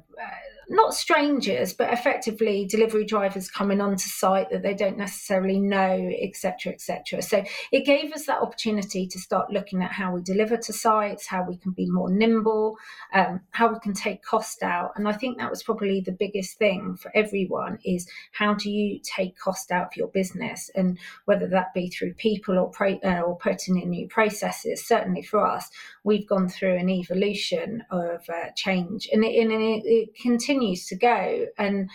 not 0.71 0.93
strangers, 0.93 1.73
but 1.73 1.91
effectively 1.91 2.65
delivery 2.65 3.05
drivers 3.05 3.51
coming 3.51 3.81
onto 3.81 4.07
site 4.07 4.49
that 4.51 4.63
they 4.63 4.73
don't 4.73 4.97
necessarily 4.97 5.59
know, 5.59 6.09
etc., 6.21 6.71
etc. 6.71 7.21
So 7.21 7.43
it 7.71 7.85
gave 7.85 8.13
us 8.13 8.25
that 8.25 8.41
opportunity 8.41 9.05
to 9.07 9.19
start 9.19 9.51
looking 9.51 9.83
at 9.83 9.91
how 9.91 10.13
we 10.13 10.21
deliver 10.21 10.55
to 10.55 10.73
sites, 10.73 11.27
how 11.27 11.43
we 11.43 11.57
can 11.57 11.71
be 11.71 11.89
more 11.89 12.09
nimble, 12.09 12.77
um, 13.13 13.41
how 13.51 13.71
we 13.71 13.79
can 13.79 13.93
take 13.93 14.23
cost 14.23 14.63
out. 14.63 14.91
And 14.95 15.07
I 15.07 15.11
think 15.11 15.37
that 15.37 15.49
was 15.49 15.61
probably 15.61 15.99
the 15.99 16.13
biggest 16.13 16.57
thing 16.57 16.95
for 16.95 17.11
everyone 17.13 17.79
is 17.83 18.07
how 18.31 18.53
do 18.53 18.71
you 18.71 18.99
take 19.03 19.37
cost 19.37 19.71
out 19.71 19.87
of 19.87 19.97
your 19.97 20.07
business, 20.07 20.71
and 20.73 20.97
whether 21.25 21.47
that 21.47 21.73
be 21.73 21.89
through 21.89 22.13
people 22.13 22.57
or 22.57 22.71
uh, 22.81 23.21
or 23.21 23.37
putting 23.37 23.79
in 23.79 23.89
new 23.89 24.07
processes. 24.07 24.85
Certainly 24.85 25.23
for 25.23 25.45
us, 25.45 25.69
we've 26.03 26.27
gone 26.27 26.49
through 26.49 26.75
an 26.77 26.89
evolution 26.89 27.83
of 27.91 28.21
uh, 28.29 28.49
change, 28.55 29.07
and 29.11 29.23
it, 29.23 29.35
and 29.39 29.51
it, 29.51 29.83
it 29.85 30.09
continues 30.21 30.87
to 30.87 30.95
go. 30.95 31.45
And 31.57 31.89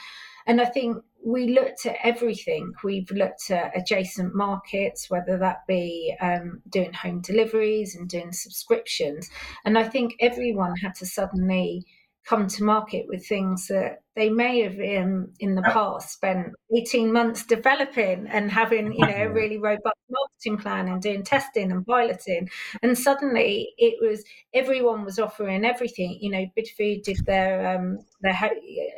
and 0.46 0.60
I 0.60 0.66
think 0.66 0.98
we 1.24 1.48
looked 1.48 1.86
at 1.86 1.96
everything. 2.04 2.72
We've 2.84 3.10
looked 3.10 3.50
at 3.50 3.76
adjacent 3.76 4.32
markets, 4.34 5.10
whether 5.10 5.36
that 5.38 5.66
be 5.66 6.14
um, 6.20 6.62
doing 6.70 6.92
home 6.92 7.20
deliveries 7.20 7.96
and 7.96 8.08
doing 8.08 8.32
subscriptions. 8.32 9.28
And 9.64 9.76
I 9.76 9.82
think 9.82 10.14
everyone 10.20 10.76
had 10.76 10.94
to 10.96 11.06
suddenly 11.06 11.84
come 12.26 12.48
to 12.48 12.64
market 12.64 13.06
with 13.08 13.26
things 13.26 13.68
that 13.68 14.02
they 14.16 14.30
may 14.30 14.62
have 14.62 14.80
in 14.80 15.30
in 15.38 15.54
the 15.54 15.62
past 15.62 16.10
spent 16.10 16.48
18 16.74 17.12
months 17.12 17.44
developing 17.44 18.26
and 18.28 18.50
having 18.50 18.92
you 18.92 19.06
know 19.06 19.24
a 19.24 19.28
really 19.32 19.58
robust 19.58 19.94
marketing 20.08 20.58
plan 20.58 20.88
and 20.88 21.02
doing 21.02 21.22
testing 21.22 21.70
and 21.70 21.86
piloting. 21.86 22.48
And 22.82 22.98
suddenly 22.98 23.74
it 23.78 23.96
was 24.00 24.24
everyone 24.54 25.04
was 25.04 25.18
offering 25.18 25.64
everything 25.64 26.18
you 26.20 26.30
know 26.30 26.46
bidfood 26.58 27.02
did 27.04 27.18
their 27.26 27.76
um 27.76 27.98
their 28.22 28.50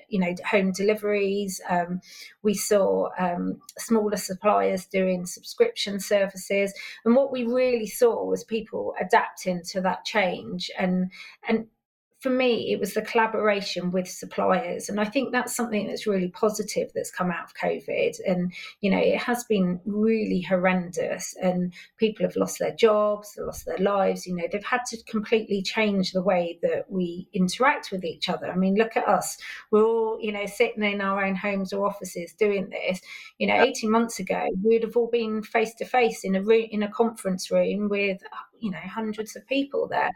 you 0.09 0.21
know 0.21 0.35
home 0.49 0.73
deliveries 0.73 1.61
um, 1.69 2.01
we 2.43 2.55
saw 2.55 3.09
um, 3.19 3.61
smaller 3.79 4.17
suppliers 4.17 4.87
doing 4.87 5.27
subscription 5.27 6.01
services. 6.01 6.73
And 7.05 7.15
what 7.15 7.33
we 7.33 7.45
really 7.45 7.87
saw 7.87 8.25
was 8.25 8.45
people 8.45 8.95
adapting 9.01 9.63
to 9.71 9.81
that 9.83 10.05
change 10.05 10.71
and 10.79 11.11
and 11.47 11.67
for 12.21 12.31
me, 12.31 12.73
it 12.73 12.81
was 12.81 12.95
the 12.95 13.03
collaboration 13.03 13.93
with 13.93 14.09
suppliers. 14.09 14.89
And 14.89 15.01
I 15.01 15.05
think 15.05 15.31
that's 15.31 15.55
something 15.55 15.87
that's 15.87 16.07
really 16.07 16.29
positive 16.29 16.91
that's 16.93 17.13
come 17.13 17.31
out 17.31 17.45
of 17.45 17.55
COVID. 17.55 18.19
And, 18.27 18.53
you 18.81 18.91
know, 18.91 18.99
it 18.99 19.19
has 19.19 19.45
been 19.45 19.81
really 19.87 20.41
horrendous 20.41 21.37
and 21.41 21.73
people 21.97 22.27
have 22.27 22.35
lost 22.35 22.59
their 22.59 22.75
jobs, 22.75 23.39
lost 23.39 23.67
their 23.67 23.79
lives. 23.79 24.27
You 24.27 24.35
know, 24.35 24.49
they've 24.51 24.65
had 24.65 24.85
to 24.89 25.03
completely 25.05 25.63
change 25.63 26.11
the 26.11 26.23
way 26.23 26.59
that 26.63 26.87
we 26.91 27.29
interact 27.33 27.93
with 27.93 28.05
each 28.05 28.29
other. 28.29 28.51
I 28.51 28.57
mean, 28.57 28.75
look 28.75 28.97
at 28.97 29.07
us. 29.07 29.39
We're 29.71 29.85
all, 29.85 30.19
you 30.21 30.33
know, 30.33 30.47
sitting 30.47 30.83
in 30.83 31.01
our 31.01 31.25
own 31.25 31.37
homes 31.37 31.73
or 31.73 31.87
offices 31.87 32.33
doing 32.33 32.69
this. 32.71 33.01
You 33.39 33.47
know, 33.47 33.63
18 33.63 33.91
months 33.93 34.19
ago, 34.19 34.49
we'd 34.65 34.83
have 34.83 34.97
all 34.97 35.09
been 35.11 35.43
face 35.45 35.75
to 35.75 35.85
face 35.85 36.25
in 36.25 36.35
a 36.35 36.43
room, 36.43 36.67
in 36.73 36.83
a 36.83 36.91
conference 36.91 37.49
room 37.53 37.89
with 37.89 38.21
you 38.61 38.71
know 38.71 38.79
hundreds 38.79 39.37
of 39.37 39.47
people 39.47 39.88
there. 39.88 40.12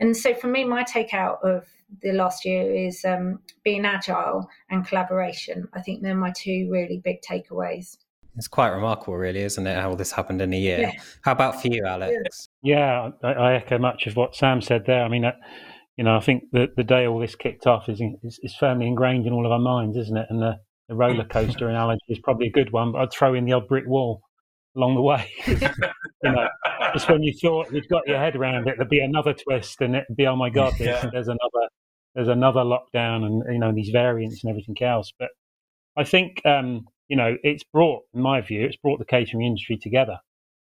And 0.00 0.16
so 0.16 0.34
for 0.34 0.48
me 0.48 0.64
my 0.64 0.84
takeout 0.84 1.44
of 1.44 1.66
the 2.02 2.12
last 2.12 2.44
year 2.44 2.74
is 2.74 3.04
um, 3.04 3.40
being 3.64 3.84
agile 3.84 4.48
and 4.70 4.86
collaboration. 4.86 5.68
I 5.74 5.80
think 5.80 6.02
they're 6.02 6.14
my 6.14 6.32
two 6.32 6.68
really 6.70 7.00
big 7.02 7.22
takeaways. 7.22 7.96
It's 8.36 8.48
quite 8.48 8.68
remarkable 8.68 9.16
really 9.16 9.40
isn't 9.40 9.66
it 9.66 9.76
how 9.80 9.94
this 9.94 10.12
happened 10.12 10.42
in 10.42 10.52
a 10.52 10.58
year? 10.58 10.80
Yeah. 10.80 10.92
how 11.22 11.32
about 11.32 11.60
for 11.60 11.68
you 11.68 11.84
alex? 11.86 12.48
Yeah. 12.62 13.10
I, 13.22 13.28
I, 13.28 13.54
echo 13.54 13.78
much 13.78 14.06
of 14.06 14.16
what 14.16 14.36
sam 14.36 14.60
said 14.60 14.84
there. 14.86 15.02
I 15.02 15.08
mean 15.08 15.24
uh, 15.24 15.32
you 15.96 16.04
know 16.04 16.16
i 16.16 16.20
think 16.20 16.44
the, 16.52 16.68
the 16.76 16.84
day 16.84 17.06
all 17.06 17.18
this 17.18 17.34
kicked 17.34 17.66
off 17.66 17.88
is, 17.88 18.00
is, 18.22 18.38
is 18.42 18.54
firmly 18.54 18.86
ingrained 18.86 19.26
in 19.26 19.32
all 19.32 19.46
of 19.46 19.52
our 19.52 19.58
minds 19.58 19.96
isn't 19.96 20.16
it? 20.16 20.26
And 20.28 20.42
the, 20.42 20.56
the 20.88 20.94
roller 21.02 21.24
coaster 21.24 21.68
analogy 21.68 22.04
is 22.08 22.18
probably 22.18 22.48
a 22.48 22.52
good 22.52 22.72
one 22.72 22.92
but 22.92 23.00
i'd 23.00 23.12
throw 23.12 23.34
in 23.34 23.44
the 23.44 23.52
odd 23.52 23.66
brick 23.68 23.86
wall 23.86 24.20
along 24.76 24.94
the 24.94 25.02
way. 25.02 25.30
you 25.46 25.56
know, 26.24 26.48
just 26.92 27.08
when 27.08 27.22
you 27.22 27.32
thought 27.40 27.72
you'd 27.72 27.88
got 27.88 28.06
your 28.06 28.18
head 28.18 28.36
around 28.36 28.68
it, 28.68 28.76
there'd 28.76 28.88
be 28.88 29.00
another 29.00 29.32
twist, 29.32 29.80
and 29.80 29.96
it'd 29.96 30.16
be, 30.16 30.26
oh 30.26 30.36
my 30.36 30.50
god, 30.50 30.74
there's, 30.78 31.02
yeah. 31.02 31.10
there's 31.12 31.28
another 31.28 31.68
there's 32.14 32.28
another 32.28 32.60
lockdown, 32.60 33.24
and 33.24 33.42
you 33.52 33.58
know 33.58 33.72
these 33.72 33.90
variants 33.90 34.42
and 34.42 34.50
everything 34.50 34.76
else. 34.80 35.12
But 35.18 35.28
I 35.96 36.04
think 36.04 36.44
um, 36.44 36.86
you 37.08 37.16
know 37.16 37.36
it's 37.42 37.64
brought, 37.64 38.02
in 38.14 38.20
my 38.20 38.40
view, 38.40 38.64
it's 38.64 38.76
brought 38.76 38.98
the 38.98 39.04
catering 39.04 39.44
industry 39.44 39.78
together. 39.78 40.18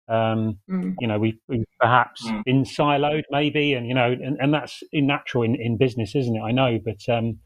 Um, 0.07 0.59
mm. 0.69 0.93
You 1.00 1.07
know, 1.07 1.17
we've, 1.17 1.39
we've 1.47 1.65
perhaps 1.79 2.27
mm. 2.27 2.43
been 2.43 2.63
siloed, 2.63 3.24
maybe, 3.31 3.74
and 3.74 3.88
you 3.88 3.95
know, 3.95 4.12
and, 4.12 4.38
and 4.39 4.53
that's 4.53 4.83
natural 4.93 5.43
in, 5.43 5.55
in 5.55 5.77
business, 5.77 6.15
isn't 6.15 6.35
it? 6.35 6.41
I 6.41 6.51
know, 6.51 6.79
but 6.83 7.12
um, 7.12 7.39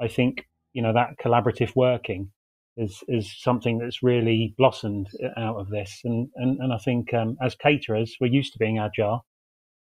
I 0.00 0.08
think 0.08 0.46
you 0.74 0.82
know 0.82 0.92
that 0.92 1.16
collaborative 1.22 1.74
working 1.74 2.30
is 2.76 3.02
is 3.08 3.34
something 3.40 3.78
that's 3.78 4.02
really 4.02 4.54
blossomed 4.56 5.08
out 5.36 5.56
of 5.56 5.68
this. 5.68 6.00
And 6.04 6.28
and, 6.36 6.58
and 6.60 6.72
I 6.72 6.78
think 6.78 7.12
um, 7.14 7.36
as 7.42 7.54
caterers, 7.54 8.16
we're 8.20 8.28
used 8.28 8.52
to 8.54 8.58
being 8.58 8.78
agile, 8.78 9.24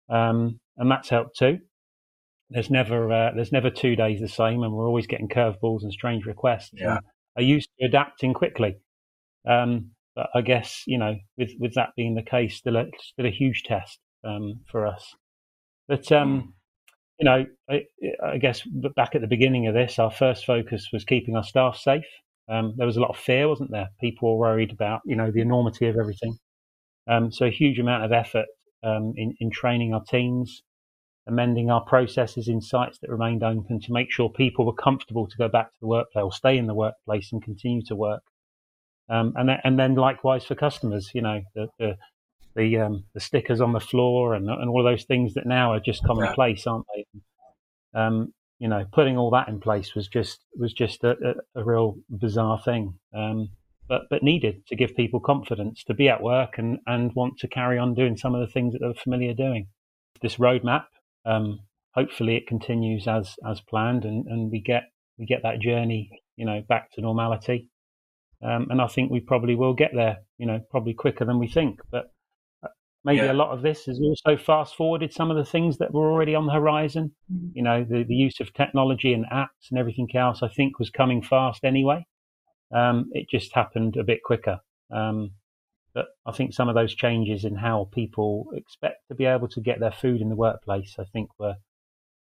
um, 0.08 0.60
and 0.76 0.90
that's 0.90 1.08
helped 1.08 1.36
too. 1.36 1.58
There's 2.50 2.70
never 2.70 3.10
uh, 3.12 3.30
there's 3.34 3.52
never 3.52 3.70
two 3.70 3.96
days 3.96 4.20
the 4.20 4.28
same, 4.28 4.62
and 4.62 4.72
we're 4.72 4.86
always 4.86 5.06
getting 5.06 5.28
curveballs 5.28 5.82
and 5.82 5.92
strange 5.92 6.26
requests. 6.26 6.70
Yeah. 6.74 6.96
And 6.96 7.00
are 7.36 7.42
used 7.42 7.70
to 7.78 7.86
adapting 7.86 8.34
quickly. 8.34 8.76
Um, 9.48 9.92
but 10.14 10.28
I 10.34 10.40
guess 10.40 10.82
you 10.86 10.98
know, 10.98 11.16
with 11.38 11.52
with 11.58 11.74
that 11.74 11.90
being 11.96 12.14
the 12.14 12.22
case, 12.22 12.56
still 12.56 12.76
a, 12.76 12.86
still 12.98 13.26
a 13.26 13.30
huge 13.30 13.62
test 13.64 13.98
um, 14.24 14.60
for 14.70 14.86
us. 14.86 15.14
But 15.88 16.10
um, 16.12 16.40
hmm. 16.40 16.48
you 17.18 17.24
know, 17.24 17.46
I, 17.68 17.82
I, 18.22 18.38
guess 18.38 18.62
back 18.96 19.14
at 19.14 19.20
the 19.20 19.26
beginning 19.26 19.66
of 19.66 19.74
this, 19.74 19.98
our 19.98 20.10
first 20.10 20.44
focus 20.44 20.88
was 20.92 21.04
keeping 21.04 21.36
our 21.36 21.44
staff 21.44 21.76
safe. 21.76 22.04
Um, 22.50 22.74
there 22.76 22.86
was 22.86 22.96
a 22.96 23.00
lot 23.00 23.10
of 23.10 23.16
fear, 23.16 23.48
wasn't 23.48 23.70
there? 23.70 23.90
People 24.00 24.32
were 24.32 24.48
worried 24.48 24.72
about, 24.72 25.00
you 25.04 25.14
know, 25.14 25.30
the 25.30 25.40
enormity 25.40 25.86
of 25.86 25.96
everything. 25.96 26.36
Um, 27.08 27.30
so 27.30 27.46
a 27.46 27.50
huge 27.50 27.78
amount 27.78 28.04
of 28.04 28.12
effort 28.12 28.46
um, 28.82 29.14
in, 29.16 29.34
in 29.40 29.50
training 29.50 29.94
our 29.94 30.02
teams, 30.02 30.62
amending 31.28 31.70
our 31.70 31.82
processes 31.82 32.48
in 32.48 32.60
sites 32.60 32.98
that 32.98 33.10
remained 33.10 33.44
open 33.44 33.80
to 33.80 33.92
make 33.92 34.10
sure 34.10 34.28
people 34.28 34.66
were 34.66 34.72
comfortable 34.72 35.28
to 35.28 35.36
go 35.36 35.48
back 35.48 35.66
to 35.72 35.78
the 35.80 35.86
workplace 35.86 36.22
or 36.22 36.32
stay 36.32 36.58
in 36.58 36.66
the 36.66 36.74
workplace 36.74 37.30
and 37.32 37.42
continue 37.42 37.82
to 37.86 37.94
work. 37.94 38.22
Um, 39.08 39.32
and, 39.36 39.48
then, 39.48 39.58
and 39.64 39.78
then 39.78 39.94
likewise 39.94 40.44
for 40.44 40.54
customers, 40.54 41.10
you 41.14 41.22
know, 41.22 41.42
the, 41.54 41.68
the, 41.78 41.96
the, 42.56 42.78
um, 42.78 43.04
the 43.14 43.20
stickers 43.20 43.60
on 43.60 43.72
the 43.72 43.80
floor 43.80 44.34
and, 44.34 44.48
and 44.48 44.68
all 44.68 44.82
those 44.82 45.04
things 45.04 45.34
that 45.34 45.46
now 45.46 45.72
are 45.72 45.80
just 45.80 46.04
commonplace, 46.04 46.66
aren't 46.66 46.86
they? 46.94 47.04
Um, 47.94 48.32
you 48.60 48.68
know, 48.68 48.84
putting 48.92 49.16
all 49.16 49.30
that 49.30 49.48
in 49.48 49.58
place 49.58 49.94
was 49.94 50.06
just 50.06 50.38
was 50.54 50.72
just 50.72 51.02
a, 51.02 51.16
a, 51.56 51.60
a 51.60 51.64
real 51.64 51.96
bizarre 52.10 52.60
thing, 52.62 52.94
um, 53.16 53.48
but 53.88 54.02
but 54.10 54.22
needed 54.22 54.66
to 54.66 54.76
give 54.76 54.94
people 54.94 55.18
confidence 55.18 55.82
to 55.84 55.94
be 55.94 56.10
at 56.10 56.22
work 56.22 56.58
and 56.58 56.78
and 56.86 57.10
want 57.14 57.38
to 57.38 57.48
carry 57.48 57.78
on 57.78 57.94
doing 57.94 58.18
some 58.18 58.34
of 58.34 58.40
the 58.40 58.52
things 58.52 58.74
that 58.74 58.80
they're 58.80 59.02
familiar 59.02 59.32
doing. 59.32 59.68
This 60.20 60.36
roadmap, 60.36 60.84
um, 61.24 61.60
hopefully, 61.94 62.36
it 62.36 62.46
continues 62.46 63.08
as 63.08 63.34
as 63.48 63.62
planned, 63.62 64.04
and, 64.04 64.26
and 64.26 64.52
we 64.52 64.60
get 64.60 64.84
we 65.18 65.24
get 65.24 65.42
that 65.42 65.60
journey, 65.60 66.10
you 66.36 66.44
know, 66.44 66.62
back 66.68 66.92
to 66.92 67.00
normality. 67.00 67.68
Um, 68.42 68.68
and 68.70 68.80
I 68.80 68.88
think 68.88 69.10
we 69.10 69.20
probably 69.20 69.54
will 69.54 69.74
get 69.74 69.92
there, 69.94 70.18
you 70.36 70.46
know, 70.46 70.60
probably 70.70 70.94
quicker 70.94 71.24
than 71.24 71.38
we 71.38 71.48
think. 71.48 71.80
But 71.90 72.10
maybe 73.04 73.24
yeah. 73.24 73.32
a 73.32 73.34
lot 73.34 73.50
of 73.50 73.62
this 73.62 73.84
has 73.86 74.00
also 74.00 74.36
fast 74.36 74.76
forwarded 74.76 75.12
some 75.12 75.30
of 75.30 75.36
the 75.36 75.44
things 75.44 75.78
that 75.78 75.92
were 75.92 76.10
already 76.10 76.34
on 76.34 76.46
the 76.46 76.52
horizon. 76.52 77.12
Mm-hmm. 77.32 77.48
You 77.54 77.62
know, 77.62 77.84
the, 77.88 78.04
the 78.04 78.14
use 78.14 78.40
of 78.40 78.52
technology 78.52 79.12
and 79.12 79.24
apps 79.32 79.70
and 79.70 79.78
everything 79.78 80.08
else, 80.14 80.42
I 80.42 80.48
think, 80.48 80.78
was 80.78 80.90
coming 80.90 81.22
fast 81.22 81.64
anyway. 81.64 82.04
Um, 82.74 83.10
it 83.12 83.28
just 83.30 83.54
happened 83.54 83.96
a 83.96 84.04
bit 84.04 84.20
quicker. 84.24 84.58
Um, 84.90 85.32
but 85.92 86.06
I 86.24 86.32
think 86.32 86.54
some 86.54 86.68
of 86.68 86.74
those 86.74 86.94
changes 86.94 87.44
in 87.44 87.56
how 87.56 87.88
people 87.92 88.46
expect 88.54 89.08
to 89.08 89.14
be 89.14 89.24
able 89.24 89.48
to 89.48 89.60
get 89.60 89.80
their 89.80 89.90
food 89.90 90.20
in 90.20 90.28
the 90.28 90.36
workplace, 90.36 90.96
I 90.98 91.04
think 91.12 91.30
we're, 91.38 91.56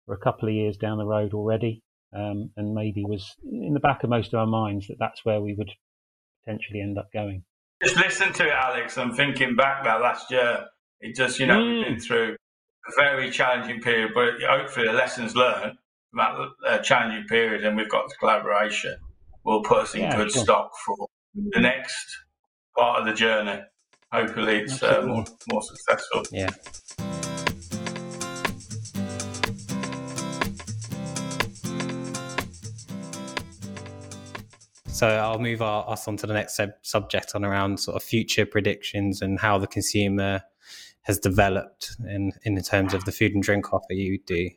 we're 0.08 0.16
a 0.16 0.20
couple 0.20 0.48
of 0.48 0.56
years 0.56 0.78
down 0.78 0.98
the 0.98 1.06
road 1.06 1.34
already. 1.34 1.84
Um, 2.14 2.52
and 2.58 2.74
maybe 2.74 3.06
was 3.06 3.36
in 3.50 3.74
the 3.74 3.80
back 3.80 4.04
of 4.04 4.10
most 4.10 4.34
of 4.34 4.40
our 4.40 4.46
minds 4.46 4.88
that 4.88 4.98
that's 5.00 5.24
where 5.24 5.40
we 5.40 5.54
would 5.54 5.72
potentially 6.44 6.82
end 6.82 6.98
up 6.98 7.08
going. 7.14 7.46
Just 7.84 7.98
listen 7.98 8.32
to 8.34 8.46
it, 8.46 8.54
Alex. 8.54 8.98
I'm 8.98 9.14
thinking 9.14 9.56
back 9.56 9.84
that 9.84 10.02
last 10.02 10.30
year. 10.32 10.66
It 11.00 11.16
just, 11.16 11.40
you 11.40 11.48
know, 11.48 11.60
mm. 11.60 11.78
we've 11.78 11.86
been 11.88 12.00
through 12.00 12.36
a 12.88 12.92
very 12.96 13.32
challenging 13.32 13.82
period, 13.82 14.12
but 14.14 14.34
hopefully 14.48 14.88
the 14.88 14.94
lessons 14.94 15.36
learned 15.36 15.78
from 16.12 16.18
that 16.18 16.70
uh, 16.70 16.78
challenging 16.80 17.26
period 17.28 17.66
and 17.66 17.76
we've 17.76 17.90
got 17.90 18.08
the 18.10 18.16
collaboration 18.20 18.96
will 19.44 19.64
put 19.64 19.80
us 19.80 19.96
in 19.96 20.02
yeah, 20.02 20.16
good 20.16 20.32
sure. 20.32 20.44
stock 20.44 20.72
for 20.86 20.96
the 21.34 21.60
next 21.60 22.18
part 22.78 23.00
of 23.00 23.06
the 23.06 23.14
journey. 23.14 23.62
Hopefully, 24.12 24.60
it's 24.60 24.84
uh, 24.84 25.02
more 25.06 25.24
more 25.52 25.62
successful. 25.64 26.24
Yeah. 26.32 26.50
So 35.02 35.08
I'll 35.08 35.40
move 35.40 35.64
our, 35.64 35.90
us 35.90 36.08
on 36.08 36.16
to 36.18 36.28
the 36.28 36.34
next 36.36 36.56
sub- 36.56 36.76
subject 36.84 37.34
on 37.34 37.44
around 37.44 37.80
sort 37.80 37.96
of 37.98 38.04
future 38.04 38.46
predictions 38.46 39.24
and 39.24 39.40
how 39.40 39.58
the 39.58 39.66
consumer 39.66 40.44
has 41.02 41.18
developed 41.18 41.96
in 42.08 42.32
in 42.44 42.62
terms 42.62 42.94
of 42.94 43.04
the 43.06 43.12
food 43.12 43.34
and 43.34 43.42
drink 43.42 43.74
offer 43.74 43.94
you 43.94 44.20
do. 44.28 44.48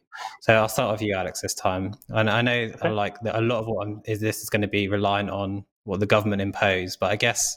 So 0.42 0.52
I'll 0.52 0.68
start 0.68 0.92
with 0.92 1.00
you, 1.00 1.14
Alex, 1.14 1.40
this 1.40 1.54
time. 1.54 1.94
And 2.10 2.28
I 2.28 2.42
know 2.42 2.70
okay. 2.74 2.90
like 2.90 3.16
a 3.24 3.40
lot 3.40 3.60
of 3.60 3.68
what 3.68 3.86
I'm, 3.86 4.02
is 4.04 4.20
this 4.20 4.42
is 4.42 4.50
going 4.50 4.60
to 4.60 4.68
be 4.68 4.86
reliant 4.86 5.30
on 5.30 5.64
what 5.84 6.00
the 6.00 6.06
government 6.06 6.42
impose, 6.42 6.94
but 6.94 7.10
I 7.10 7.16
guess 7.16 7.56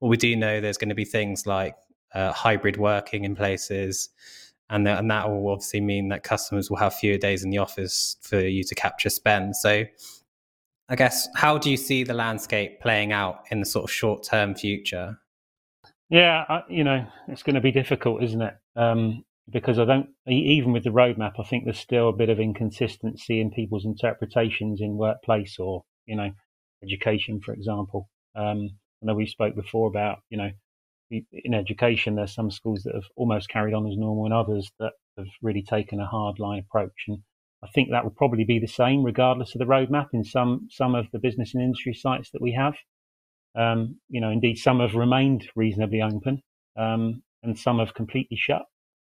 what 0.00 0.10
we 0.10 0.18
do 0.18 0.36
know 0.36 0.60
there's 0.60 0.76
going 0.76 0.90
to 0.90 0.94
be 0.94 1.06
things 1.06 1.46
like 1.46 1.74
uh, 2.12 2.32
hybrid 2.32 2.76
working 2.76 3.24
in 3.24 3.34
places. 3.34 4.10
And, 4.68 4.86
and 4.86 5.10
that 5.10 5.26
will 5.26 5.48
obviously 5.48 5.80
mean 5.80 6.08
that 6.08 6.22
customers 6.22 6.68
will 6.68 6.76
have 6.76 6.92
fewer 6.92 7.16
days 7.16 7.44
in 7.44 7.48
the 7.48 7.58
office 7.58 8.18
for 8.20 8.40
you 8.40 8.62
to 8.64 8.74
capture 8.74 9.08
spend. 9.08 9.56
So, 9.56 9.84
I 10.88 10.96
guess, 10.96 11.28
how 11.34 11.58
do 11.58 11.70
you 11.70 11.76
see 11.76 12.04
the 12.04 12.14
landscape 12.14 12.80
playing 12.80 13.12
out 13.12 13.40
in 13.50 13.60
the 13.60 13.66
sort 13.66 13.84
of 13.84 13.90
short 13.90 14.22
term 14.22 14.54
future? 14.54 15.18
Yeah, 16.08 16.44
I, 16.48 16.62
you 16.68 16.84
know, 16.84 17.06
it's 17.28 17.42
going 17.42 17.56
to 17.56 17.60
be 17.60 17.72
difficult, 17.72 18.22
isn't 18.22 18.42
it? 18.42 18.54
Um, 18.76 19.24
because 19.50 19.78
I 19.78 19.84
don't, 19.84 20.08
even 20.28 20.72
with 20.72 20.84
the 20.84 20.90
roadmap, 20.90 21.32
I 21.38 21.42
think 21.44 21.64
there's 21.64 21.78
still 21.78 22.08
a 22.08 22.16
bit 22.16 22.28
of 22.28 22.38
inconsistency 22.38 23.40
in 23.40 23.50
people's 23.50 23.84
interpretations 23.84 24.80
in 24.80 24.96
workplace 24.96 25.56
or, 25.58 25.82
you 26.06 26.16
know, 26.16 26.30
education, 26.82 27.40
for 27.40 27.52
example. 27.52 28.08
Um, 28.36 28.70
I 29.02 29.06
know 29.06 29.14
we 29.14 29.26
spoke 29.26 29.54
before 29.54 29.88
about, 29.88 30.18
you 30.30 30.38
know, 30.38 30.50
in 31.10 31.54
education, 31.54 32.16
there's 32.16 32.34
some 32.34 32.50
schools 32.50 32.82
that 32.84 32.94
have 32.94 33.04
almost 33.16 33.48
carried 33.48 33.74
on 33.74 33.86
as 33.86 33.96
normal 33.96 34.24
and 34.24 34.34
others 34.34 34.70
that 34.80 34.92
have 35.16 35.28
really 35.42 35.62
taken 35.62 36.00
a 36.00 36.06
hard 36.06 36.38
line 36.38 36.58
approach. 36.58 37.04
And 37.06 37.18
I 37.66 37.70
think 37.72 37.90
that 37.90 38.04
will 38.04 38.12
probably 38.12 38.44
be 38.44 38.58
the 38.58 38.66
same 38.66 39.02
regardless 39.02 39.54
of 39.54 39.58
the 39.58 39.64
roadmap 39.64 40.08
in 40.12 40.24
some, 40.24 40.68
some 40.70 40.94
of 40.94 41.06
the 41.12 41.18
business 41.18 41.54
and 41.54 41.62
industry 41.62 41.94
sites 41.94 42.30
that 42.32 42.42
we 42.42 42.52
have. 42.52 42.74
Um, 43.56 43.96
you 44.08 44.20
know, 44.20 44.30
indeed, 44.30 44.58
some 44.58 44.80
have 44.80 44.94
remained 44.94 45.48
reasonably 45.56 46.02
open, 46.02 46.42
um, 46.78 47.22
and 47.42 47.58
some 47.58 47.78
have 47.78 47.94
completely 47.94 48.36
shut. 48.36 48.62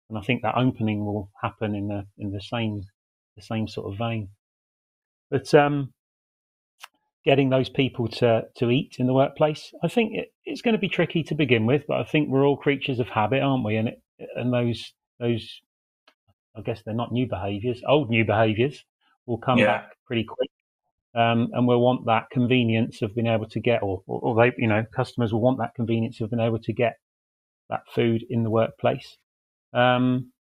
And 0.09 0.17
I 0.17 0.21
think 0.21 0.43
that 0.43 0.57
opening 0.57 1.05
will 1.05 1.29
happen 1.41 1.75
in 1.75 1.87
the 1.87 2.05
in 2.17 2.31
the 2.31 2.39
same 2.39 2.83
the 3.35 3.41
same 3.41 3.67
sort 3.67 3.91
of 3.91 3.97
vein. 3.97 4.29
But 5.29 5.53
um, 5.53 5.91
getting 7.25 7.49
those 7.49 7.69
people 7.69 8.07
to 8.07 8.43
to 8.57 8.69
eat 8.69 8.95
in 8.99 9.07
the 9.07 9.13
workplace, 9.13 9.73
I 9.83 9.87
think 9.87 10.13
it, 10.13 10.27
it's 10.45 10.61
going 10.61 10.75
to 10.75 10.79
be 10.79 10.87
tricky 10.87 11.23
to 11.23 11.35
begin 11.35 11.65
with. 11.65 11.83
But 11.87 11.97
I 11.97 12.03
think 12.03 12.29
we're 12.29 12.45
all 12.45 12.57
creatures 12.57 12.99
of 12.99 13.09
habit, 13.09 13.41
aren't 13.41 13.65
we? 13.65 13.75
And 13.75 13.89
it, 13.89 14.01
and 14.35 14.53
those 14.53 14.93
those, 15.19 15.61
I 16.57 16.61
guess 16.61 16.81
they're 16.83 16.93
not 16.93 17.11
new 17.11 17.27
behaviours, 17.27 17.81
old 17.87 18.09
new 18.09 18.25
behaviours 18.25 18.83
will 19.25 19.37
come 19.37 19.59
yeah. 19.59 19.65
back 19.65 19.91
pretty 20.07 20.23
quick 20.23 20.49
um, 21.17 21.49
and 21.53 21.67
we'll 21.67 21.81
want 21.81 22.05
that 22.05 22.29
convenience 22.29 23.01
of 23.01 23.15
being 23.15 23.25
able 23.25 23.47
to 23.47 23.59
get, 23.59 23.81
or, 23.81 24.03
or, 24.05 24.19
or, 24.19 24.35
they, 24.35 24.53
you 24.57 24.67
know, 24.67 24.85
customers 24.95 25.33
will 25.33 25.41
want 25.41 25.57
that 25.57 25.73
convenience 25.73 26.21
of 26.21 26.29
being 26.29 26.41
able 26.41 26.59
to 26.59 26.71
get 26.71 26.99
that 27.71 27.81
food 27.91 28.23
in 28.29 28.43
the 28.43 28.51
workplace. 28.51 29.17
Um, 29.73 30.31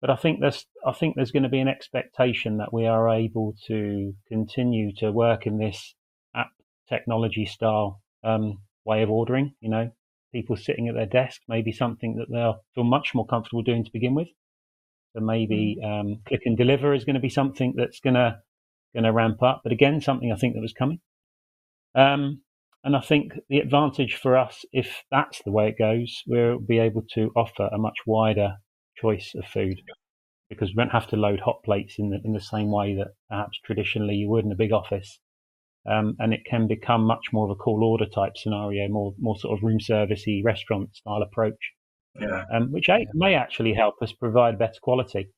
but 0.00 0.08
I 0.08 0.16
think 0.16 0.40
there's, 0.40 0.64
I 0.86 0.92
think 0.92 1.14
there's 1.14 1.30
going 1.30 1.42
to 1.42 1.50
be 1.50 1.60
an 1.60 1.68
expectation 1.68 2.56
that 2.56 2.72
we 2.72 2.86
are 2.86 3.10
able 3.10 3.54
to 3.66 4.14
continue 4.26 4.94
to 4.96 5.12
work 5.12 5.46
in 5.46 5.58
this 5.58 5.94
app 6.34 6.52
technology 6.88 7.44
style 7.44 8.00
um, 8.22 8.60
way 8.86 9.02
of 9.02 9.10
ordering. 9.10 9.54
You 9.60 9.68
know, 9.68 9.90
people 10.32 10.56
sitting 10.56 10.88
at 10.88 10.94
their 10.94 11.04
desk, 11.04 11.42
maybe 11.48 11.70
something 11.70 12.16
that 12.16 12.30
they'll 12.30 12.62
feel 12.74 12.84
much 12.84 13.14
more 13.14 13.26
comfortable 13.26 13.62
doing 13.62 13.84
to 13.84 13.92
begin 13.92 14.14
with. 14.14 14.28
So 15.14 15.22
maybe 15.22 15.78
mm. 15.82 16.00
um, 16.00 16.20
click 16.26 16.42
and 16.44 16.56
deliver 16.56 16.92
is 16.92 17.04
going 17.04 17.14
to 17.14 17.20
be 17.20 17.28
something 17.28 17.74
that's 17.76 18.00
going 18.00 18.14
to 18.14 18.38
going 18.94 19.04
to 19.04 19.12
ramp 19.12 19.42
up. 19.42 19.60
But 19.62 19.72
again, 19.72 20.00
something 20.00 20.32
I 20.32 20.38
think 20.38 20.54
that 20.54 20.60
was 20.60 20.72
coming. 20.72 21.00
Um, 21.94 22.42
and 22.84 22.96
I 22.96 23.00
think 23.00 23.32
the 23.48 23.58
advantage 23.58 24.14
for 24.16 24.36
us, 24.36 24.64
if 24.72 25.04
that's 25.10 25.40
the 25.44 25.52
way 25.52 25.68
it 25.68 25.78
goes, 25.78 26.22
we'll 26.26 26.58
be 26.58 26.78
able 26.78 27.02
to 27.14 27.30
offer 27.34 27.68
a 27.72 27.78
much 27.78 27.96
wider 28.06 28.56
choice 28.96 29.32
of 29.36 29.46
food 29.46 29.80
because 30.50 30.68
we 30.68 30.74
won't 30.76 30.92
have 30.92 31.08
to 31.08 31.16
load 31.16 31.40
hot 31.40 31.62
plates 31.64 31.94
in 31.98 32.10
the, 32.10 32.20
in 32.24 32.32
the 32.32 32.40
same 32.40 32.70
way 32.70 32.94
that 32.94 33.14
perhaps 33.30 33.58
traditionally 33.64 34.14
you 34.14 34.28
would 34.28 34.44
in 34.44 34.52
a 34.52 34.56
big 34.56 34.72
office. 34.72 35.18
Um, 35.90 36.16
and 36.18 36.32
it 36.32 36.44
can 36.48 36.66
become 36.66 37.04
much 37.04 37.26
more 37.32 37.46
of 37.46 37.50
a 37.50 37.56
call 37.56 37.84
order 37.84 38.06
type 38.06 38.36
scenario, 38.36 38.88
more 38.88 39.14
more 39.18 39.36
sort 39.38 39.58
of 39.58 39.62
room 39.62 39.78
servicey 39.78 40.42
restaurant 40.42 40.94
style 40.96 41.22
approach, 41.22 41.73
yeah. 42.20 42.44
um, 42.52 42.72
which 42.72 42.88
may 43.14 43.34
actually 43.34 43.74
help 43.74 43.94
us 44.02 44.12
provide 44.12 44.58
better 44.58 44.78
quality 44.82 45.28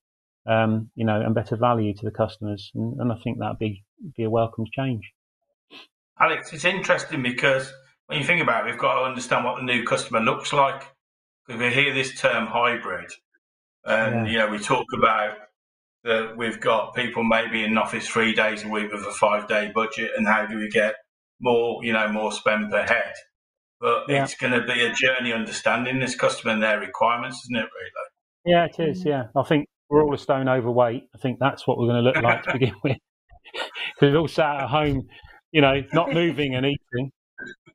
um, 0.46 0.90
you 0.94 1.04
know, 1.04 1.20
and 1.20 1.34
better 1.34 1.56
value 1.56 1.94
to 1.94 2.04
the 2.04 2.10
customers. 2.10 2.70
And, 2.74 3.00
and 3.00 3.12
I 3.12 3.16
think 3.22 3.38
that'd 3.38 3.58
be 3.58 3.84
be 4.16 4.24
a 4.24 4.30
welcome 4.30 4.64
change. 4.72 5.12
Alex, 6.20 6.52
it's 6.52 6.64
interesting 6.64 7.22
because 7.22 7.72
when 8.06 8.18
you 8.18 8.24
think 8.24 8.42
about 8.42 8.66
it, 8.66 8.70
we've 8.70 8.80
got 8.80 9.00
to 9.00 9.06
understand 9.06 9.44
what 9.44 9.56
the 9.56 9.62
new 9.62 9.84
customer 9.84 10.20
looks 10.20 10.52
like. 10.52 10.82
Because 11.46 11.60
we 11.60 11.70
hear 11.70 11.94
this 11.94 12.18
term 12.20 12.46
hybrid, 12.46 13.10
and 13.84 14.26
yeah. 14.26 14.32
you 14.32 14.38
know, 14.38 14.48
we 14.48 14.58
talk 14.58 14.86
about 14.92 15.36
that 16.02 16.36
we've 16.36 16.60
got 16.60 16.94
people 16.94 17.24
maybe 17.24 17.64
in 17.64 17.78
office 17.78 18.06
three 18.06 18.32
days 18.32 18.64
a 18.64 18.68
week 18.68 18.92
with 18.92 19.02
a 19.02 19.12
five 19.12 19.48
day 19.48 19.70
budget, 19.74 20.12
and 20.16 20.26
how 20.26 20.46
do 20.46 20.56
we 20.56 20.68
get 20.68 20.94
more, 21.40 21.84
you 21.84 21.92
know, 21.92 22.08
more 22.08 22.32
spend 22.32 22.70
per 22.70 22.82
head? 22.82 23.14
But 23.80 24.04
yeah. 24.08 24.24
it's 24.24 24.34
going 24.34 24.52
to 24.52 24.66
be 24.66 24.84
a 24.84 24.92
journey 24.92 25.32
understanding 25.32 26.00
this 26.00 26.16
customer 26.16 26.52
and 26.52 26.62
their 26.62 26.80
requirements, 26.80 27.42
isn't 27.44 27.56
it? 27.56 27.60
Really? 27.60 28.54
Yeah, 28.54 28.64
it 28.64 28.80
is. 28.80 29.04
Yeah, 29.04 29.24
I 29.36 29.42
think 29.42 29.66
we're 29.90 30.02
all 30.02 30.14
a 30.14 30.18
stone 30.18 30.48
overweight. 30.48 31.04
I 31.14 31.18
think 31.18 31.38
that's 31.38 31.66
what 31.66 31.78
we're 31.78 31.88
going 31.88 32.02
to 32.02 32.10
look 32.10 32.22
like 32.22 32.42
to 32.44 32.52
begin 32.52 32.74
with. 32.82 32.96
Because 33.94 34.12
we've 34.12 34.20
all 34.20 34.28
sat 34.28 34.56
at 34.56 34.68
home, 34.68 35.06
you 35.52 35.62
know, 35.62 35.80
not 35.94 36.12
moving 36.12 36.54
and 36.56 36.66
eating. 36.66 37.10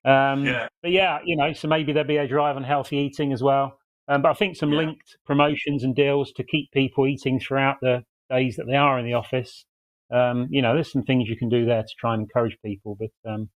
Um, 0.06 0.46
yeah. 0.46 0.68
But 0.82 0.92
yeah, 0.92 1.20
you 1.26 1.36
know, 1.36 1.54
so 1.54 1.68
maybe 1.68 1.94
there'll 1.94 2.08
be 2.08 2.18
a 2.18 2.28
drive 2.28 2.56
on 2.56 2.64
healthy 2.64 2.98
eating 2.98 3.34
as 3.34 3.42
well. 3.42 3.80
Um, 4.08 4.22
but 4.22 4.30
I 4.30 4.34
think 4.34 4.56
some 4.56 4.72
yeah. 4.72 4.80
linked 4.80 5.18
promotions 5.26 5.84
and 5.84 5.96
deals 5.96 6.32
to 6.34 6.44
keep 6.44 6.72
people 6.72 7.08
eating 7.08 7.40
throughout 7.40 7.78
the 7.82 8.04
days 8.30 8.56
that 8.58 8.66
they 8.68 8.76
are 8.76 9.00
in 9.00 9.06
the 9.06 9.14
office. 9.14 9.66
Um, 10.14 10.48
you 10.50 10.62
know, 10.62 10.74
there's 10.74 10.92
some 10.92 11.04
things 11.04 11.30
you 11.30 11.38
can 11.38 11.50
do 11.50 11.66
there 11.66 11.82
to 11.82 11.96
try 12.00 12.14
and 12.14 12.24
encourage 12.24 12.58
people. 12.64 12.98
But 13.00 13.32
um, 13.32 13.50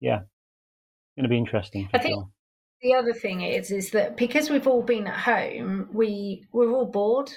yeah, 0.00 0.20
going 1.16 1.24
to 1.24 1.28
be 1.28 1.38
interesting. 1.38 1.88
I 1.92 1.98
think 1.98 2.14
sure. 2.14 2.28
the 2.82 2.94
other 2.94 3.12
thing 3.12 3.42
is, 3.42 3.70
is 3.70 3.90
that 3.90 4.16
because 4.16 4.50
we've 4.50 4.66
all 4.66 4.82
been 4.82 5.06
at 5.06 5.16
home, 5.16 5.88
we 5.92 6.44
we're 6.52 6.72
all 6.72 6.86
bored 6.86 7.30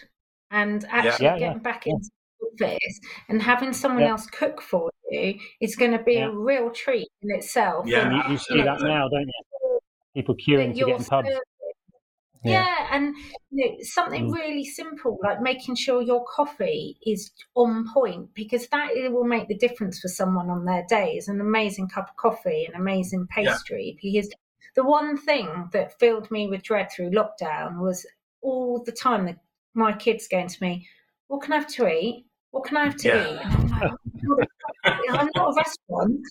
and 0.51 0.85
actually 0.89 1.25
yeah. 1.25 1.39
getting 1.39 1.57
yeah, 1.57 1.59
back 1.59 1.85
yeah. 1.85 1.93
into 1.93 2.09
this 2.57 2.99
and 3.29 3.41
having 3.41 3.73
someone 3.73 4.03
else 4.03 4.25
cook 4.27 4.61
for 4.61 4.89
you 5.09 5.35
is 5.61 5.75
going 5.75 5.91
to 5.91 6.03
be 6.03 6.17
a 6.17 6.29
real 6.29 6.69
treat 6.69 7.07
in 7.21 7.31
itself. 7.31 7.85
Yeah, 7.87 8.07
and 8.07 8.15
you, 8.15 8.31
you 8.33 8.37
see 8.37 8.55
you 8.55 8.63
know, 8.63 8.77
that 8.77 8.81
now, 8.81 9.07
don't 9.09 9.27
you? 9.27 9.79
People 10.15 10.35
queuing 10.35 10.73
to 10.73 10.85
get 10.85 10.99
in 10.99 11.05
pubs. 11.05 11.29
Yeah. 12.43 12.65
yeah. 12.65 12.87
and 12.91 13.15
you 13.51 13.69
know, 13.69 13.77
something 13.81 14.29
mm. 14.29 14.33
really 14.33 14.65
simple 14.65 15.17
like 15.21 15.41
making 15.41 15.75
sure 15.75 16.01
your 16.01 16.23
coffee 16.25 16.97
is 17.05 17.31
on 17.55 17.85
point 17.93 18.33
because 18.33 18.67
that 18.67 18.89
will 19.11 19.25
make 19.25 19.47
the 19.47 19.57
difference 19.57 19.99
for 19.99 20.07
someone 20.07 20.49
on 20.49 20.65
their 20.65 20.85
day. 20.87 21.15
Is 21.17 21.27
an 21.27 21.41
amazing 21.41 21.89
cup 21.89 22.09
of 22.09 22.15
coffee, 22.15 22.65
an 22.65 22.79
amazing 22.79 23.27
pastry. 23.27 23.97
Yeah. 24.01 24.21
Because 24.21 24.33
the 24.75 24.83
one 24.83 25.17
thing 25.17 25.69
that 25.73 25.99
filled 25.99 26.29
me 26.31 26.47
with 26.47 26.63
dread 26.63 26.89
through 26.91 27.11
lockdown 27.11 27.79
was 27.79 28.05
all 28.41 28.81
the 28.83 28.91
time 28.91 29.25
the 29.25 29.35
my 29.73 29.93
kids 29.93 30.27
going 30.27 30.47
to 30.47 30.57
me, 30.61 30.87
"What 31.27 31.41
can 31.41 31.53
I 31.53 31.57
have 31.57 31.67
to 31.67 31.87
eat? 31.87 32.25
What 32.51 32.63
can 32.63 32.77
I 32.77 32.85
have 32.85 32.97
to 32.97 33.07
yeah. 33.07 33.33
eat?" 33.33 33.39
And 33.43 33.73
I'm 33.73 33.79
like, 33.79 34.49
I'm 35.09 35.29
not 35.35 35.51
a 35.51 35.55
restaurant. 35.55 36.21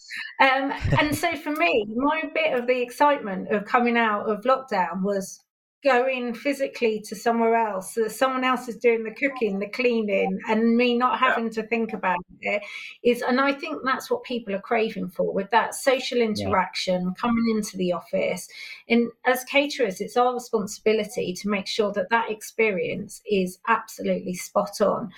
Um, 0.41 0.99
and 0.99 1.17
so 1.17 1.37
for 1.37 1.53
me, 1.53 1.87
my 1.95 2.23
bit 2.35 2.59
of 2.59 2.67
the 2.67 2.81
excitement 2.81 3.53
of 3.53 3.65
coming 3.65 3.97
out 3.97 4.29
of 4.29 4.45
lockdown 4.45 5.03
was 5.03 5.41
going 5.85 6.35
physically 6.35 7.01
to 7.01 7.15
somewhere 7.15 7.55
else 7.55 7.95
so 7.95 8.09
someone 8.09 8.43
else 8.43 8.67
is 8.67 8.77
doing 8.77 9.05
the 9.05 9.13
cooking 9.13 9.61
the 9.61 9.69
cleaning 9.69 10.39
and 10.49 10.77
me 10.77 10.97
not 10.97 11.19
having 11.19 11.45
yeah. 11.45 11.51
to 11.51 11.63
think 11.69 11.93
about 11.93 12.19
it 12.41 12.61
is 13.05 13.23
and 13.23 13.41
i 13.41 13.53
think 13.53 13.79
that's 13.85 14.11
what 14.11 14.23
people 14.25 14.53
are 14.53 14.61
craving 14.61 15.09
for 15.09 15.33
with 15.33 15.49
that 15.51 15.75
social 15.75 16.19
interaction 16.19 17.03
yeah. 17.03 17.11
coming 17.17 17.45
into 17.57 17.77
the 17.77 17.93
office 17.93 18.49
and 18.89 19.09
as 19.25 19.45
caterers 19.45 20.01
it's 20.01 20.17
our 20.17 20.35
responsibility 20.35 21.33
to 21.33 21.49
make 21.49 21.69
sure 21.69 21.93
that 21.93 22.11
that 22.11 22.29
experience 22.29 23.23
is 23.31 23.59
absolutely 23.69 24.35
spot 24.35 24.81
on 24.81 25.09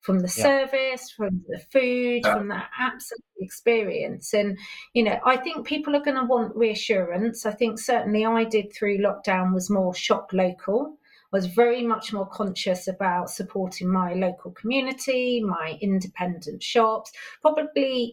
from 0.00 0.20
the 0.20 0.32
yeah. 0.36 0.42
service, 0.42 1.10
from 1.10 1.44
the 1.48 1.58
food, 1.72 2.22
yeah. 2.24 2.34
from 2.34 2.48
that 2.48 2.70
absolute 2.78 3.20
experience. 3.38 4.32
And, 4.32 4.58
you 4.94 5.02
know, 5.02 5.18
I 5.24 5.36
think 5.36 5.66
people 5.66 5.94
are 5.94 6.02
going 6.02 6.16
to 6.16 6.24
want 6.24 6.56
reassurance. 6.56 7.44
I 7.44 7.52
think 7.52 7.78
certainly 7.78 8.24
I 8.24 8.44
did 8.44 8.72
through 8.72 8.98
lockdown 8.98 9.52
was 9.52 9.70
more 9.70 9.94
shop 9.94 10.30
local. 10.32 10.96
was 11.32 11.46
very 11.46 11.86
much 11.86 12.12
more 12.12 12.26
conscious 12.26 12.88
about 12.88 13.30
supporting 13.30 13.88
my 13.88 14.14
local 14.14 14.50
community, 14.52 15.42
my 15.42 15.78
independent 15.80 16.62
shops, 16.62 17.12
probably 17.42 18.12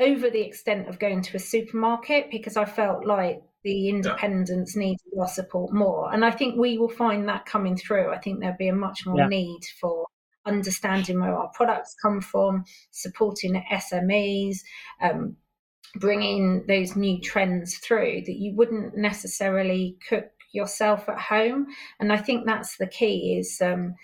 over 0.00 0.30
the 0.30 0.40
extent 0.40 0.88
of 0.88 0.98
going 0.98 1.22
to 1.22 1.36
a 1.36 1.40
supermarket 1.40 2.30
because 2.30 2.56
I 2.56 2.64
felt 2.64 3.04
like 3.04 3.42
the 3.64 3.88
independents 3.88 4.74
yeah. 4.74 4.80
needed 4.80 5.18
our 5.20 5.28
support 5.28 5.72
more. 5.72 6.12
And 6.12 6.24
I 6.24 6.30
think 6.30 6.56
we 6.56 6.78
will 6.78 6.88
find 6.88 7.28
that 7.28 7.46
coming 7.46 7.76
through. 7.76 8.10
I 8.10 8.18
think 8.18 8.40
there'll 8.40 8.56
be 8.56 8.68
a 8.68 8.74
much 8.74 9.04
more 9.06 9.18
yeah. 9.18 9.28
need 9.28 9.60
for 9.80 10.06
understanding 10.46 11.20
where 11.20 11.36
our 11.36 11.50
products 11.54 11.94
come 12.00 12.20
from, 12.20 12.64
supporting 12.90 13.62
SMEs, 13.72 14.58
um, 15.02 15.36
bringing 15.96 16.64
those 16.66 16.96
new 16.96 17.20
trends 17.20 17.76
through 17.78 18.22
that 18.26 18.36
you 18.36 18.54
wouldn't 18.54 18.96
necessarily 18.96 19.96
cook 20.08 20.30
yourself 20.52 21.08
at 21.08 21.18
home. 21.18 21.66
And 22.00 22.12
I 22.12 22.16
think 22.16 22.46
that's 22.46 22.76
the 22.76 22.86
key 22.86 23.38
is. 23.38 23.60
Um, 23.60 23.94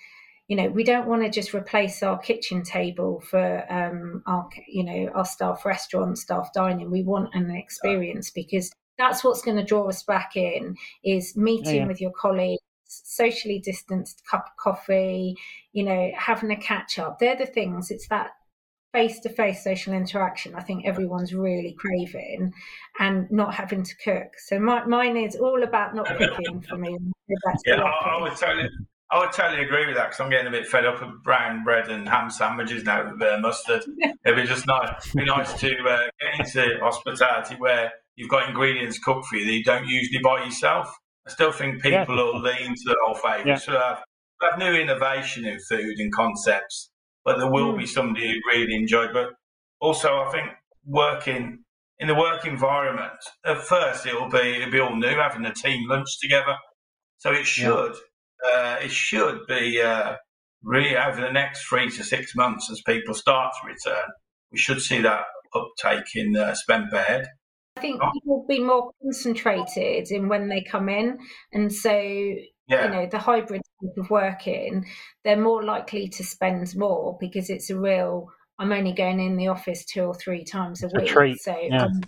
you 0.48 0.56
know 0.56 0.68
we 0.68 0.84
don't 0.84 1.08
want 1.08 1.22
to 1.22 1.30
just 1.30 1.54
replace 1.54 2.02
our 2.02 2.18
kitchen 2.18 2.62
table 2.62 3.22
for 3.28 3.64
um, 3.72 4.22
our 4.26 4.48
you 4.68 4.84
know 4.84 5.10
our 5.14 5.24
staff 5.24 5.64
restaurant 5.64 6.18
staff 6.18 6.50
dining 6.52 6.90
we 6.90 7.02
want 7.02 7.34
an 7.34 7.50
experience 7.50 8.30
because 8.30 8.70
that's 8.98 9.24
what's 9.24 9.42
going 9.42 9.56
to 9.56 9.64
draw 9.64 9.88
us 9.88 10.02
back 10.02 10.36
in 10.36 10.76
is 11.02 11.36
meeting 11.36 11.76
yeah. 11.76 11.86
with 11.86 12.00
your 12.00 12.12
colleagues 12.12 12.60
socially 12.86 13.58
distanced 13.58 14.22
cup 14.30 14.46
of 14.46 14.56
coffee, 14.56 15.36
you 15.72 15.84
know, 15.84 16.10
having 16.16 16.50
a 16.50 16.56
catch 16.56 16.98
up. 16.98 17.18
They're 17.18 17.36
the 17.36 17.46
things. 17.46 17.90
It's 17.90 18.08
that 18.08 18.30
face 18.94 19.18
to 19.20 19.28
face 19.28 19.62
social 19.62 19.92
interaction. 19.92 20.54
I 20.54 20.62
think 20.62 20.86
everyone's 20.86 21.34
really 21.34 21.76
craving, 21.78 22.54
and 22.98 23.30
not 23.30 23.52
having 23.52 23.82
to 23.82 23.96
cook. 23.96 24.38
So 24.38 24.58
my, 24.58 24.84
mine 24.86 25.16
is 25.16 25.34
all 25.36 25.62
about 25.62 25.94
not 25.94 26.06
cooking 26.06 26.62
for 26.62 26.78
me. 26.78 26.96
yeah, 27.66 27.82
I, 27.82 28.16
I, 28.16 28.22
would 28.22 28.36
totally. 28.36 28.68
I 29.10 29.18
would 29.18 29.32
totally 29.32 29.62
agree 29.62 29.86
with 29.86 29.96
that 29.96 30.06
because 30.06 30.20
I'm 30.20 30.30
getting 30.30 30.46
a 30.46 30.50
bit 30.50 30.66
fed 30.66 30.86
up 30.86 31.02
of 31.02 31.22
brown 31.22 31.64
bread 31.64 31.88
and 31.88 32.08
ham 32.08 32.30
sandwiches 32.30 32.84
now 32.84 33.04
with 33.04 33.14
a 33.14 33.16
bit 33.16 33.34
of 33.34 33.40
mustard. 33.40 33.82
It'd 34.24 34.36
be 34.36 34.44
just 34.44 34.66
nice, 34.66 35.12
be 35.12 35.24
nice 35.24 35.52
to 35.60 35.76
uh, 35.84 36.02
get 36.20 36.40
into 36.40 36.78
hospitality 36.80 37.56
where 37.58 37.92
you've 38.16 38.30
got 38.30 38.48
ingredients 38.48 38.98
cooked 38.98 39.26
for 39.26 39.36
you 39.36 39.44
that 39.44 39.52
you 39.52 39.64
don't 39.64 39.86
usually 39.86 40.20
buy 40.22 40.44
yourself. 40.44 40.88
I 41.26 41.30
still 41.30 41.52
think 41.52 41.82
people 41.82 41.92
yeah. 41.92 42.04
will 42.06 42.40
lean 42.40 42.74
to 42.74 42.84
the 42.84 42.96
old 43.06 43.18
favourites. 43.20 43.46
Yeah. 43.46 43.56
So 43.56 43.72
have, 43.72 44.02
have 44.42 44.58
new 44.58 44.74
innovation 44.74 45.46
in 45.46 45.58
food 45.58 45.98
and 45.98 46.12
concepts, 46.12 46.90
but 47.24 47.38
there 47.38 47.50
will 47.50 47.72
mm. 47.72 47.78
be 47.78 47.86
somebody 47.86 48.28
who 48.28 48.50
really 48.50 48.74
enjoy. 48.74 49.12
But 49.12 49.30
also, 49.80 50.08
I 50.18 50.30
think 50.32 50.50
working 50.84 51.64
in 51.98 52.08
the 52.08 52.14
work 52.14 52.44
environment 52.44 53.12
at 53.46 53.58
first 53.58 54.06
it'll 54.06 54.28
be 54.28 54.56
it'll 54.56 54.70
be 54.70 54.80
all 54.80 54.96
new 54.96 55.16
having 55.16 55.44
a 55.46 55.54
team 55.54 55.88
lunch 55.88 56.18
together. 56.20 56.56
So 57.18 57.32
it 57.32 57.46
should 57.46 57.94
yeah. 58.42 58.50
uh, 58.50 58.76
it 58.82 58.90
should 58.90 59.40
be 59.46 59.80
uh, 59.80 60.16
really 60.62 60.96
over 60.96 61.20
the 61.20 61.32
next 61.32 61.66
three 61.66 61.88
to 61.90 62.04
six 62.04 62.34
months 62.34 62.70
as 62.70 62.82
people 62.82 63.14
start 63.14 63.54
to 63.60 63.68
return. 63.68 64.10
We 64.50 64.58
should 64.58 64.80
see 64.80 65.00
that 65.02 65.24
uptake 65.54 66.14
in 66.14 66.36
uh, 66.36 66.54
spend 66.54 66.90
per 66.90 67.02
head. 67.02 67.26
I 67.84 67.86
think 67.86 68.02
oh. 68.02 68.10
people 68.12 68.38
will 68.38 68.46
be 68.46 68.60
more 68.60 68.90
concentrated 69.02 70.10
in 70.10 70.26
when 70.28 70.48
they 70.48 70.62
come 70.62 70.88
in, 70.88 71.18
and 71.52 71.70
so 71.70 71.92
yeah. 71.92 72.38
you 72.66 72.88
know 72.88 73.06
the 73.10 73.18
hybrid 73.18 73.60
type 73.60 73.98
of 73.98 74.08
working, 74.08 74.86
they're 75.22 75.36
more 75.36 75.62
likely 75.62 76.08
to 76.08 76.24
spend 76.24 76.74
more 76.76 77.18
because 77.20 77.50
it's 77.50 77.68
a 77.68 77.78
real. 77.78 78.30
I'm 78.58 78.72
only 78.72 78.94
going 78.94 79.20
in 79.20 79.36
the 79.36 79.48
office 79.48 79.84
two 79.84 80.04
or 80.04 80.14
three 80.14 80.44
times 80.44 80.82
a 80.82 80.86
it's 80.86 81.14
week, 81.14 81.36
a 81.36 81.38
so 81.38 81.58
yeah. 81.60 81.84
I'm, 81.84 82.00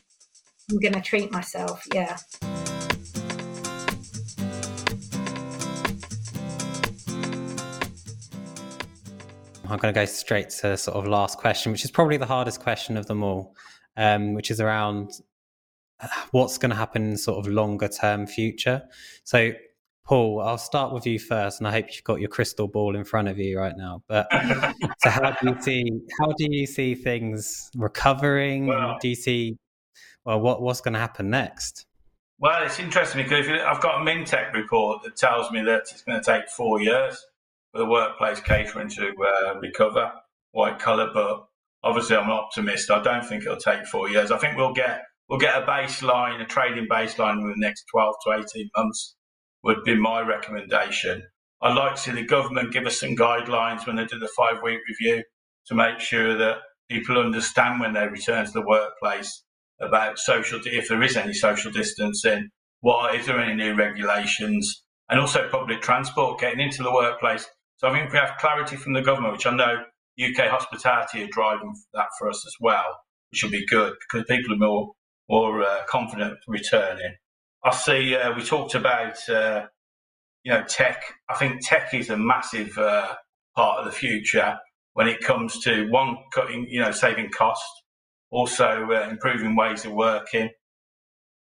I'm 0.71 0.79
going 0.79 0.95
to 0.95 1.03
treat 1.03 1.31
myself. 1.31 1.85
Yeah. 1.93 2.17
I'm 9.69 9.79
going 9.79 9.93
to 9.93 10.01
go 10.01 10.07
straight 10.07 10.49
to 10.61 10.79
sort 10.79 10.97
of 10.97 11.07
last 11.07 11.37
question, 11.37 11.73
which 11.73 11.85
is 11.85 11.91
probably 11.91 12.17
the 12.17 12.25
hardest 12.25 12.61
question 12.61 12.97
of 12.97 13.07
them 13.07 13.23
all, 13.23 13.55
um, 13.97 14.33
which 14.33 14.51
is 14.51 14.61
around 14.61 15.11
what's 16.31 16.59
going 16.59 16.71
to 16.71 16.77
happen 16.77 17.11
in 17.11 17.17
sort 17.17 17.39
of 17.39 17.53
longer 17.53 17.89
term 17.89 18.27
future. 18.27 18.83
So, 19.25 19.53
Paul, 20.05 20.41
I'll 20.41 20.59
start 20.59 20.93
with 20.93 21.07
you 21.07 21.19
first, 21.19 21.59
and 21.59 21.67
I 21.67 21.73
hope 21.73 21.87
you've 21.93 22.05
got 22.05 22.21
your 22.21 22.29
crystal 22.29 22.69
ball 22.69 22.95
in 22.95 23.05
front 23.05 23.29
of 23.29 23.39
you 23.39 23.59
right 23.59 23.77
now. 23.77 24.03
But 24.07 24.29
so, 25.03 25.11
how 25.11 25.33
do 25.33 25.49
you 25.49 25.61
see 25.61 26.01
how 26.21 26.33
do 26.33 26.47
you 26.49 26.67
see 26.67 26.95
things 26.95 27.71
recovering? 27.77 28.67
Do 29.01 29.09
you 29.09 29.17
see 29.17 29.57
well 30.25 30.41
what 30.41 30.63
what's 30.63 30.81
going 30.81 30.95
to 30.95 31.01
happen 31.01 31.31
next? 31.31 31.87
Well, 32.39 32.63
it's 32.65 32.79
interesting 32.79 33.23
because 33.23 33.49
I've 33.49 33.81
got 33.81 34.03
a 34.03 34.05
Mintec 34.05 34.53
report 34.53 35.03
that 35.05 35.17
tells 35.17 35.51
me 35.51 35.63
that 35.63 35.83
it's 35.91 36.03
going 36.03 36.21
to 36.21 36.25
take 36.25 36.51
four 36.51 36.83
years 36.83 37.25
for 37.73 37.79
the 37.79 37.87
workplace 37.87 38.41
catering 38.41 38.91
to 38.91 39.15
uh, 39.25 39.59
recover 39.59 40.13
white 40.53 40.79
collar. 40.79 41.11
But 41.15 41.47
obviously, 41.83 42.17
I'm 42.17 42.25
an 42.25 42.33
optimist. 42.33 42.91
I 42.91 43.03
don't 43.03 43.25
think 43.25 43.45
it'll 43.45 43.57
take 43.57 43.87
four 43.87 44.11
years. 44.11 44.31
I 44.31 44.37
think 44.37 44.59
we'll 44.59 44.75
get 44.75 45.05
we'll 45.29 45.39
get 45.39 45.61
a 45.61 45.67
baseline, 45.67 46.41
a 46.41 46.45
trading 46.45 46.87
baseline 46.89 47.41
in 47.41 47.49
the 47.49 47.55
next 47.57 47.85
12 47.93 48.15
to 48.25 48.33
18 48.33 48.71
months, 48.77 49.17
would 49.63 49.83
be 49.85 49.95
my 49.95 50.21
recommendation. 50.21 51.23
I'd 51.63 51.77
like 51.77 51.97
to 51.97 52.01
see 52.01 52.11
the 52.13 52.23
government 52.23 52.73
give 52.73 52.87
us 52.87 53.01
some 53.01 53.17
guidelines 53.17 53.87
when 53.87 53.97
they 53.97 54.05
do 54.05 54.19
the 54.19 54.29
five 54.37 54.63
week 54.63 54.81
review 54.89 55.23
to 55.67 55.75
make 55.75 55.99
sure 55.99 56.37
that 56.37 56.59
people 56.89 57.19
understand 57.19 57.81
when 57.81 57.93
they 57.93 58.07
return 58.07 58.47
to 58.47 58.53
the 58.53 58.67
workplace 58.67 59.43
about 59.81 60.19
social, 60.19 60.61
if 60.65 60.89
there 60.89 61.03
is 61.03 61.17
any 61.17 61.33
social 61.33 61.73
distancing, 61.73 62.49
what, 62.81 63.15
if 63.15 63.27
there 63.27 63.41
any 63.41 63.55
new 63.55 63.75
regulations, 63.75 64.85
and 65.09 65.21
also 65.21 65.49
public 65.49 65.81
transport 65.81 66.41
getting 66.41 66.61
into 66.61 66.83
the 66.83 66.93
workplace. 66.93 67.47
So 67.79 67.89
I 67.89 67.93
think 67.93 68.13
we 68.13 68.19
have 68.19 68.39
clarity 68.39 68.77
from 68.77 68.93
the 68.93 69.03
government, 69.03 69.35
which 69.35 69.47
I 69.47 69.55
know 69.55 69.85
UK 70.23 70.49
hospitality 70.49 71.23
are 71.23 71.29
driving 71.29 71.75
that 71.95 72.09
for 72.19 72.29
us 72.29 72.45
as 72.47 72.55
well, 72.61 73.01
which 73.31 73.43
will 73.43 73.51
be 73.51 73.67
good 73.67 73.95
because 74.01 74.27
people 74.27 74.55
are 74.55 74.59
more 74.59 74.93
or 75.29 75.63
uh, 75.63 75.83
confident 75.89 76.39
returning. 76.47 77.15
I 77.65 77.75
see 77.75 78.15
uh, 78.15 78.35
we 78.35 78.43
talked 78.43 78.75
about 78.75 79.17
uh, 79.29 79.67
you 80.45 80.53
know 80.53 80.65
tech. 80.65 81.03
I 81.29 81.35
think 81.35 81.67
tech 81.67 81.93
is 81.95 82.11
a 82.11 82.17
massive 82.17 82.77
uh, 82.79 83.15
part 83.55 83.81
of 83.81 83.87
the 83.87 83.93
future 83.93 84.59
when 84.95 85.09
it 85.09 85.21
comes 85.21 85.59
to 85.61 85.89
one 85.91 86.17
cutting 86.33 86.67
you 86.69 86.81
know 86.81 86.93
saving 86.93 87.31
cost, 87.31 87.65
also 88.31 88.89
uh, 88.91 89.09
improving 89.11 89.57
ways 89.57 89.85
of 89.85 89.93
working, 89.93 90.51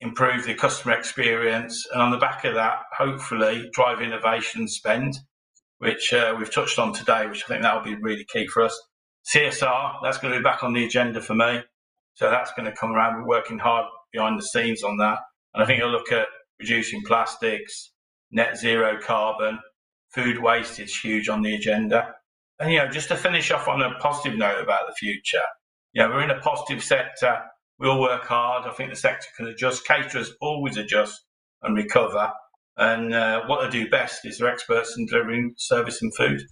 improve 0.00 0.44
the 0.44 0.54
customer 0.54 0.94
experience, 0.94 1.84
and 1.92 2.02
on 2.02 2.10
the 2.10 2.18
back 2.18 2.44
of 2.44 2.54
that, 2.54 2.78
hopefully 2.96 3.68
drive 3.72 4.00
innovation 4.00 4.68
spend, 4.68 5.14
which 5.78 6.14
we've 6.38 6.54
touched 6.54 6.78
on 6.78 6.92
today, 6.92 7.26
which 7.26 7.44
I 7.44 7.48
think 7.48 7.62
that 7.62 7.74
will 7.74 7.84
be 7.84 8.00
really 8.00 8.26
key 8.32 8.46
for 8.46 8.62
us. 8.62 8.80
CSR, 9.34 9.98
that's 10.02 10.18
going 10.18 10.32
to 10.32 10.40
be 10.40 10.42
back 10.42 10.64
on 10.64 10.72
the 10.72 10.84
agenda 10.84 11.20
for 11.20 11.34
me. 11.34 11.62
So 12.14 12.30
that's 12.30 12.52
going 12.52 12.66
to 12.66 12.76
come 12.76 12.92
around. 12.92 13.16
We're 13.16 13.28
working 13.28 13.58
hard 13.58 13.86
behind 14.12 14.38
the 14.38 14.44
scenes 14.44 14.82
on 14.82 14.98
that. 14.98 15.18
And 15.54 15.62
I 15.62 15.66
think 15.66 15.78
you'll 15.78 15.90
look 15.90 16.12
at 16.12 16.26
reducing 16.60 17.02
plastics, 17.06 17.92
net 18.30 18.56
zero 18.56 18.98
carbon, 19.02 19.58
food 20.14 20.38
waste 20.38 20.78
is 20.78 20.96
huge 20.96 21.28
on 21.28 21.42
the 21.42 21.54
agenda. 21.54 22.14
And, 22.58 22.70
you 22.70 22.78
know, 22.78 22.88
just 22.88 23.08
to 23.08 23.16
finish 23.16 23.50
off 23.50 23.66
on 23.66 23.82
a 23.82 23.94
positive 23.98 24.38
note 24.38 24.62
about 24.62 24.86
the 24.86 24.94
future, 24.94 25.42
you 25.92 26.02
know, 26.02 26.08
we're 26.08 26.22
in 26.22 26.30
a 26.30 26.40
positive 26.40 26.82
sector. 26.82 27.40
We 27.78 27.88
all 27.88 28.00
work 28.00 28.24
hard. 28.24 28.66
I 28.66 28.72
think 28.74 28.90
the 28.90 28.96
sector 28.96 29.26
can 29.36 29.46
adjust. 29.46 29.86
Caterers 29.86 30.32
always 30.40 30.76
adjust 30.76 31.20
and 31.62 31.76
recover. 31.76 32.30
And 32.76 33.12
uh, 33.12 33.42
what 33.46 33.62
they 33.62 33.70
do 33.84 33.90
best 33.90 34.24
is 34.24 34.38
they're 34.38 34.48
experts 34.48 34.96
in 34.96 35.06
delivering 35.06 35.54
service 35.56 36.00
and 36.00 36.14
food. 36.14 36.42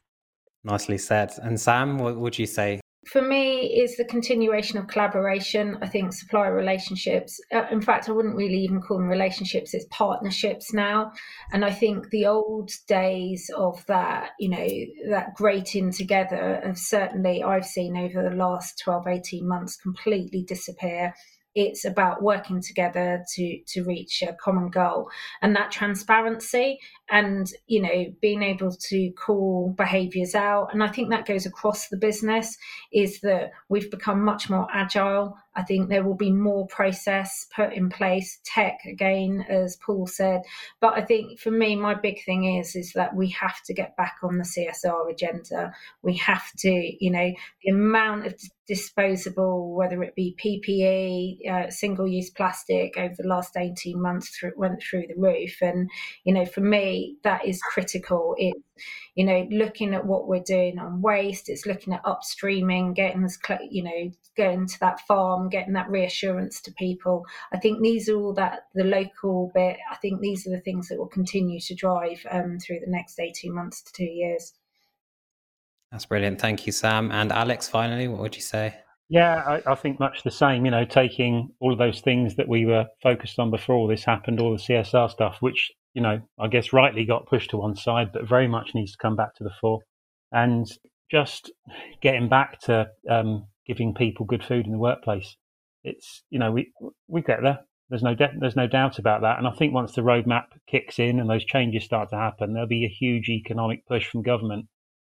Nicely 0.64 0.98
said. 0.98 1.32
And 1.42 1.60
Sam, 1.60 1.98
what 1.98 2.16
would 2.16 2.38
you 2.38 2.46
say 2.46 2.80
for 3.06 3.22
me 3.22 3.80
is 3.80 3.96
the 3.96 4.04
continuation 4.04 4.78
of 4.78 4.86
collaboration. 4.86 5.78
I 5.80 5.88
think 5.88 6.12
supplier 6.12 6.54
relationships 6.54 7.40
uh, 7.52 7.64
in 7.70 7.80
fact 7.80 8.08
i 8.08 8.12
wouldn't 8.12 8.36
really 8.36 8.58
even 8.58 8.80
call 8.80 8.98
them 8.98 9.08
relationships 9.08 9.74
it's 9.74 9.86
partnerships 9.90 10.72
now. 10.72 11.12
And 11.52 11.64
i 11.64 11.70
think 11.70 12.10
the 12.10 12.26
old 12.26 12.70
days 12.86 13.50
of 13.56 13.84
that 13.86 14.30
you 14.38 14.50
know 14.50 14.68
that 15.10 15.34
grating 15.34 15.90
together 15.92 16.60
have 16.64 16.78
certainly 16.78 17.42
i've 17.42 17.66
seen 17.66 17.96
over 17.96 18.22
the 18.28 18.36
last 18.36 18.78
12 18.84 19.06
18 19.06 19.48
months 19.48 19.76
completely 19.76 20.42
disappear 20.42 21.14
it's 21.54 21.84
about 21.84 22.22
working 22.22 22.60
together 22.60 23.24
to 23.34 23.60
to 23.66 23.82
reach 23.84 24.22
a 24.22 24.34
common 24.34 24.70
goal. 24.70 25.10
And 25.42 25.56
that 25.56 25.70
transparency 25.70 26.78
and 27.10 27.50
you 27.66 27.82
know 27.82 28.06
being 28.20 28.42
able 28.42 28.72
to 28.72 29.10
call 29.12 29.74
behaviors 29.76 30.34
out. 30.34 30.68
And 30.72 30.82
i 30.82 30.88
think 30.88 31.10
that 31.10 31.26
goes 31.26 31.46
across 31.46 31.88
the 31.88 31.96
business 31.96 32.56
is 32.92 33.20
that 33.20 33.50
we've 33.68 33.90
become 33.90 34.24
much 34.24 34.48
more 34.48 34.66
agile 34.72 35.36
i 35.56 35.62
think 35.62 35.88
there 35.88 36.04
will 36.04 36.14
be 36.14 36.30
more 36.30 36.66
process 36.66 37.46
put 37.54 37.72
in 37.72 37.88
place. 37.90 38.40
Tech 38.44 38.78
again 38.86 39.44
as 39.48 39.76
paul 39.76 40.06
said. 40.06 40.42
But 40.80 40.94
i 40.94 41.02
think 41.02 41.38
for 41.38 41.50
me 41.50 41.76
my 41.76 41.94
big 41.94 42.24
thing 42.24 42.58
is 42.58 42.74
is 42.76 42.92
that 42.94 43.14
we 43.14 43.30
have 43.30 43.62
to 43.64 43.74
get 43.74 43.96
back 43.96 44.16
on 44.22 44.38
the 44.38 44.44
csr 44.44 45.10
agenda. 45.10 45.72
We 46.02 46.16
have 46.18 46.50
to 46.58 46.70
you 46.70 47.10
know 47.10 47.32
the 47.64 47.70
amount 47.70 48.26
of 48.26 48.34
disposable 48.66 49.74
whether 49.74 50.02
it 50.02 50.14
be 50.14 50.36
ppe 50.38 51.50
uh, 51.50 51.70
single 51.70 52.06
use 52.06 52.30
plastic 52.30 52.96
over 52.96 53.14
the 53.18 53.28
last 53.28 53.56
18 53.56 54.00
months 54.00 54.28
through, 54.28 54.52
went 54.56 54.80
through 54.82 55.06
the 55.08 55.20
roof. 55.20 55.56
And 55.60 55.90
you 56.24 56.32
know 56.32 56.46
for 56.46 56.60
me 56.60 57.16
that 57.24 57.46
is 57.46 57.60
critical. 57.62 58.34
It's 58.38 58.60
you 59.14 59.24
know 59.24 59.46
looking 59.50 59.94
at 59.94 60.06
what 60.06 60.28
we're 60.28 60.42
doing 60.42 60.78
on 60.78 61.02
waste. 61.02 61.48
It's 61.48 61.66
looking 61.66 61.92
at 61.92 62.04
upstreaming, 62.04 62.94
getting 62.94 63.22
this 63.22 63.38
you 63.70 63.82
know 63.82 64.10
going 64.36 64.66
to 64.66 64.80
that 64.80 65.00
farm, 65.00 65.48
getting 65.48 65.74
that 65.74 65.90
reassurance 65.90 66.60
to 66.62 66.72
people. 66.72 67.24
I 67.52 67.58
think 67.58 67.82
these 67.82 68.08
are 68.08 68.16
all 68.16 68.34
that 68.34 68.66
the 68.74 68.84
local 68.84 69.50
bit. 69.54 69.76
I 69.90 69.96
think 69.96 70.20
these 70.20 70.46
are 70.46 70.50
the 70.50 70.60
things 70.60 70.88
that 70.88 70.98
will 70.98 71.08
continue 71.08 71.60
to 71.60 71.74
drive 71.74 72.24
um, 72.30 72.58
through 72.58 72.80
the 72.80 72.90
next 72.90 73.18
eighteen 73.18 73.54
months 73.54 73.82
to 73.82 73.92
two 73.92 74.04
years. 74.04 74.54
That's 75.90 76.06
brilliant. 76.06 76.40
Thank 76.40 76.66
you, 76.66 76.72
Sam. 76.72 77.10
And 77.10 77.32
Alex, 77.32 77.68
finally, 77.68 78.06
what 78.06 78.20
would 78.20 78.36
you 78.36 78.42
say? 78.42 78.76
Yeah, 79.08 79.42
I, 79.66 79.72
I, 79.72 79.74
think 79.74 79.98
much 79.98 80.22
the 80.22 80.30
same. 80.30 80.64
You 80.64 80.70
know, 80.70 80.84
taking 80.84 81.50
all 81.58 81.72
of 81.72 81.80
those 81.80 82.00
things 82.00 82.36
that 82.36 82.46
we 82.46 82.64
were 82.64 82.86
focused 83.02 83.40
on 83.40 83.50
before 83.50 83.74
all 83.74 83.88
this 83.88 84.04
happened, 84.04 84.38
all 84.38 84.52
the 84.52 84.62
CSR 84.62 85.10
stuff, 85.10 85.38
which 85.40 85.72
you 85.94 86.02
know, 86.02 86.20
I 86.38 86.48
guess 86.48 86.72
rightly 86.72 87.04
got 87.04 87.26
pushed 87.26 87.50
to 87.50 87.56
one 87.56 87.76
side, 87.76 88.12
but 88.12 88.28
very 88.28 88.48
much 88.48 88.74
needs 88.74 88.92
to 88.92 88.98
come 88.98 89.16
back 89.16 89.34
to 89.36 89.44
the 89.44 89.52
fore. 89.60 89.80
And 90.32 90.66
just 91.10 91.50
getting 92.00 92.28
back 92.28 92.60
to 92.60 92.88
um, 93.08 93.46
giving 93.66 93.94
people 93.94 94.26
good 94.26 94.44
food 94.44 94.66
in 94.66 94.72
the 94.72 94.78
workplace. 94.78 95.36
It's 95.82 96.22
you 96.30 96.38
know 96.38 96.52
we 96.52 96.72
we 97.08 97.22
get 97.22 97.42
there. 97.42 97.60
There's 97.88 98.02
no 98.02 98.14
de- 98.14 98.34
there's 98.38 98.56
no 98.56 98.66
doubt 98.66 98.98
about 98.98 99.22
that. 99.22 99.38
And 99.38 99.46
I 99.46 99.52
think 99.52 99.74
once 99.74 99.94
the 99.94 100.02
roadmap 100.02 100.46
kicks 100.68 100.98
in 100.98 101.18
and 101.18 101.28
those 101.28 101.44
changes 101.44 101.84
start 101.84 102.10
to 102.10 102.16
happen, 102.16 102.52
there'll 102.52 102.68
be 102.68 102.84
a 102.84 102.88
huge 102.88 103.28
economic 103.28 103.86
push 103.86 104.06
from 104.06 104.22
government 104.22 104.66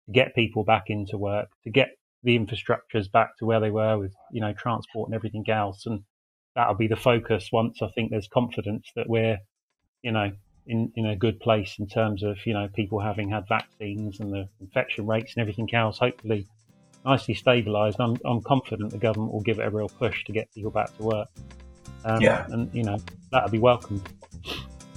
to 0.06 0.12
get 0.12 0.34
people 0.34 0.64
back 0.64 0.84
into 0.88 1.16
work, 1.16 1.48
to 1.64 1.70
get 1.70 1.88
the 2.22 2.38
infrastructures 2.38 3.10
back 3.10 3.36
to 3.38 3.46
where 3.46 3.60
they 3.60 3.70
were 3.70 3.98
with 3.98 4.14
you 4.32 4.40
know 4.40 4.52
transport 4.52 5.08
and 5.08 5.14
everything 5.14 5.44
else. 5.48 5.86
And 5.86 6.00
that'll 6.54 6.74
be 6.74 6.88
the 6.88 6.96
focus 6.96 7.48
once 7.52 7.80
I 7.80 7.88
think 7.94 8.10
there's 8.10 8.28
confidence 8.28 8.90
that 8.96 9.08
we're 9.08 9.38
you 10.02 10.12
know 10.12 10.32
in, 10.66 10.92
in 10.96 11.06
a 11.06 11.16
good 11.16 11.40
place 11.40 11.76
in 11.78 11.86
terms 11.86 12.22
of 12.22 12.36
you 12.44 12.52
know 12.52 12.68
people 12.74 13.00
having 13.00 13.30
had 13.30 13.46
vaccines 13.48 14.20
and 14.20 14.32
the 14.32 14.48
infection 14.60 15.06
rates 15.06 15.34
and 15.34 15.42
everything 15.42 15.72
else. 15.74 15.98
Hopefully, 15.98 16.46
nicely 17.04 17.34
stabilised. 17.34 17.96
I'm 17.98 18.16
I'm 18.24 18.42
confident 18.42 18.90
the 18.90 18.98
government 18.98 19.32
will 19.32 19.42
give 19.42 19.58
it 19.58 19.66
a 19.66 19.70
real 19.70 19.88
push 19.88 20.24
to 20.24 20.32
get 20.32 20.52
people 20.52 20.70
back 20.70 20.96
to 20.96 21.02
work. 21.02 21.28
Um, 22.04 22.20
yeah, 22.20 22.46
and 22.48 22.72
you 22.74 22.82
know 22.82 22.98
that'll 23.30 23.50
be 23.50 23.58
welcomed. 23.58 24.08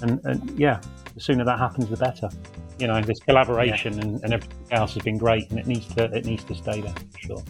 And, 0.02 0.20
and 0.24 0.58
yeah, 0.58 0.80
the 1.14 1.20
sooner 1.20 1.44
that 1.44 1.58
happens, 1.58 1.88
the 1.90 1.96
better. 1.96 2.30
You 2.78 2.86
know, 2.86 3.02
this 3.02 3.20
collaboration 3.20 3.94
yeah. 3.94 4.02
and, 4.02 4.24
and 4.24 4.32
everything 4.32 4.66
else 4.70 4.94
has 4.94 5.02
been 5.02 5.18
great, 5.18 5.50
and 5.50 5.58
it 5.58 5.66
needs 5.66 5.86
to 5.94 6.04
it 6.04 6.24
needs 6.24 6.44
to 6.44 6.54
stay 6.54 6.80
there 6.80 6.94
for 7.12 7.18
sure. 7.18 7.44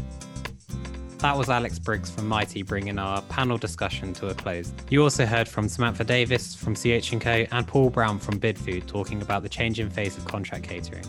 That 1.21 1.37
was 1.37 1.51
Alex 1.51 1.79
Briggs 1.79 2.11
from 2.11 2.31
Mitie 2.31 2.63
bringing 2.63 2.99
our 2.99 3.21
panel 3.21 3.59
discussion 3.59 4.15
to 4.15 4.29
a 4.29 4.35
close. 4.35 4.73
You 4.89 5.03
also 5.03 5.27
heard 5.27 5.47
from 5.47 5.69
Samantha 5.69 6.03
Davis 6.03 6.55
from 6.55 6.75
CH&Co 6.75 7.47
and 7.53 7.67
Paul 7.67 7.91
Brown 7.91 8.19
from 8.19 8.41
Bidfood 8.41 8.87
talking 8.87 9.21
about 9.21 9.43
the 9.43 9.49
changing 9.51 9.91
face 9.91 10.17
of 10.17 10.25
contract 10.25 10.65
catering. 10.65 11.05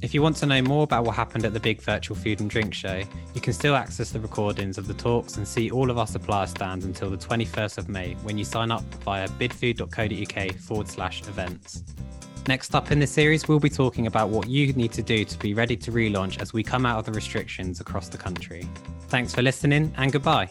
If 0.00 0.14
you 0.14 0.22
want 0.22 0.36
to 0.36 0.46
know 0.46 0.62
more 0.62 0.84
about 0.84 1.04
what 1.04 1.14
happened 1.14 1.44
at 1.44 1.52
the 1.52 1.60
big 1.60 1.82
virtual 1.82 2.16
food 2.16 2.40
and 2.40 2.48
drink 2.48 2.72
show, 2.72 3.02
you 3.34 3.40
can 3.42 3.52
still 3.52 3.76
access 3.76 4.12
the 4.12 4.20
recordings 4.20 4.78
of 4.78 4.86
the 4.86 4.94
talks 4.94 5.36
and 5.36 5.46
see 5.46 5.70
all 5.70 5.90
of 5.90 5.98
our 5.98 6.06
supplier 6.06 6.46
stands 6.46 6.86
until 6.86 7.10
the 7.10 7.18
21st 7.18 7.76
of 7.76 7.90
May 7.90 8.14
when 8.22 8.38
you 8.38 8.46
sign 8.46 8.70
up 8.70 8.82
via 9.04 9.28
bidfood.co.uk 9.28 10.54
forward 10.54 10.88
slash 10.88 11.20
events. 11.28 11.84
Next 12.50 12.74
up 12.74 12.90
in 12.90 12.98
the 12.98 13.06
series, 13.06 13.46
we'll 13.46 13.60
be 13.60 13.70
talking 13.70 14.08
about 14.08 14.30
what 14.30 14.48
you 14.48 14.72
need 14.72 14.90
to 14.94 15.02
do 15.02 15.24
to 15.24 15.38
be 15.38 15.54
ready 15.54 15.76
to 15.76 15.92
relaunch 15.92 16.42
as 16.42 16.52
we 16.52 16.64
come 16.64 16.84
out 16.84 16.98
of 16.98 17.04
the 17.04 17.12
restrictions 17.12 17.78
across 17.78 18.08
the 18.08 18.18
country. 18.18 18.68
Thanks 19.02 19.32
for 19.32 19.40
listening 19.40 19.94
and 19.96 20.10
goodbye. 20.10 20.50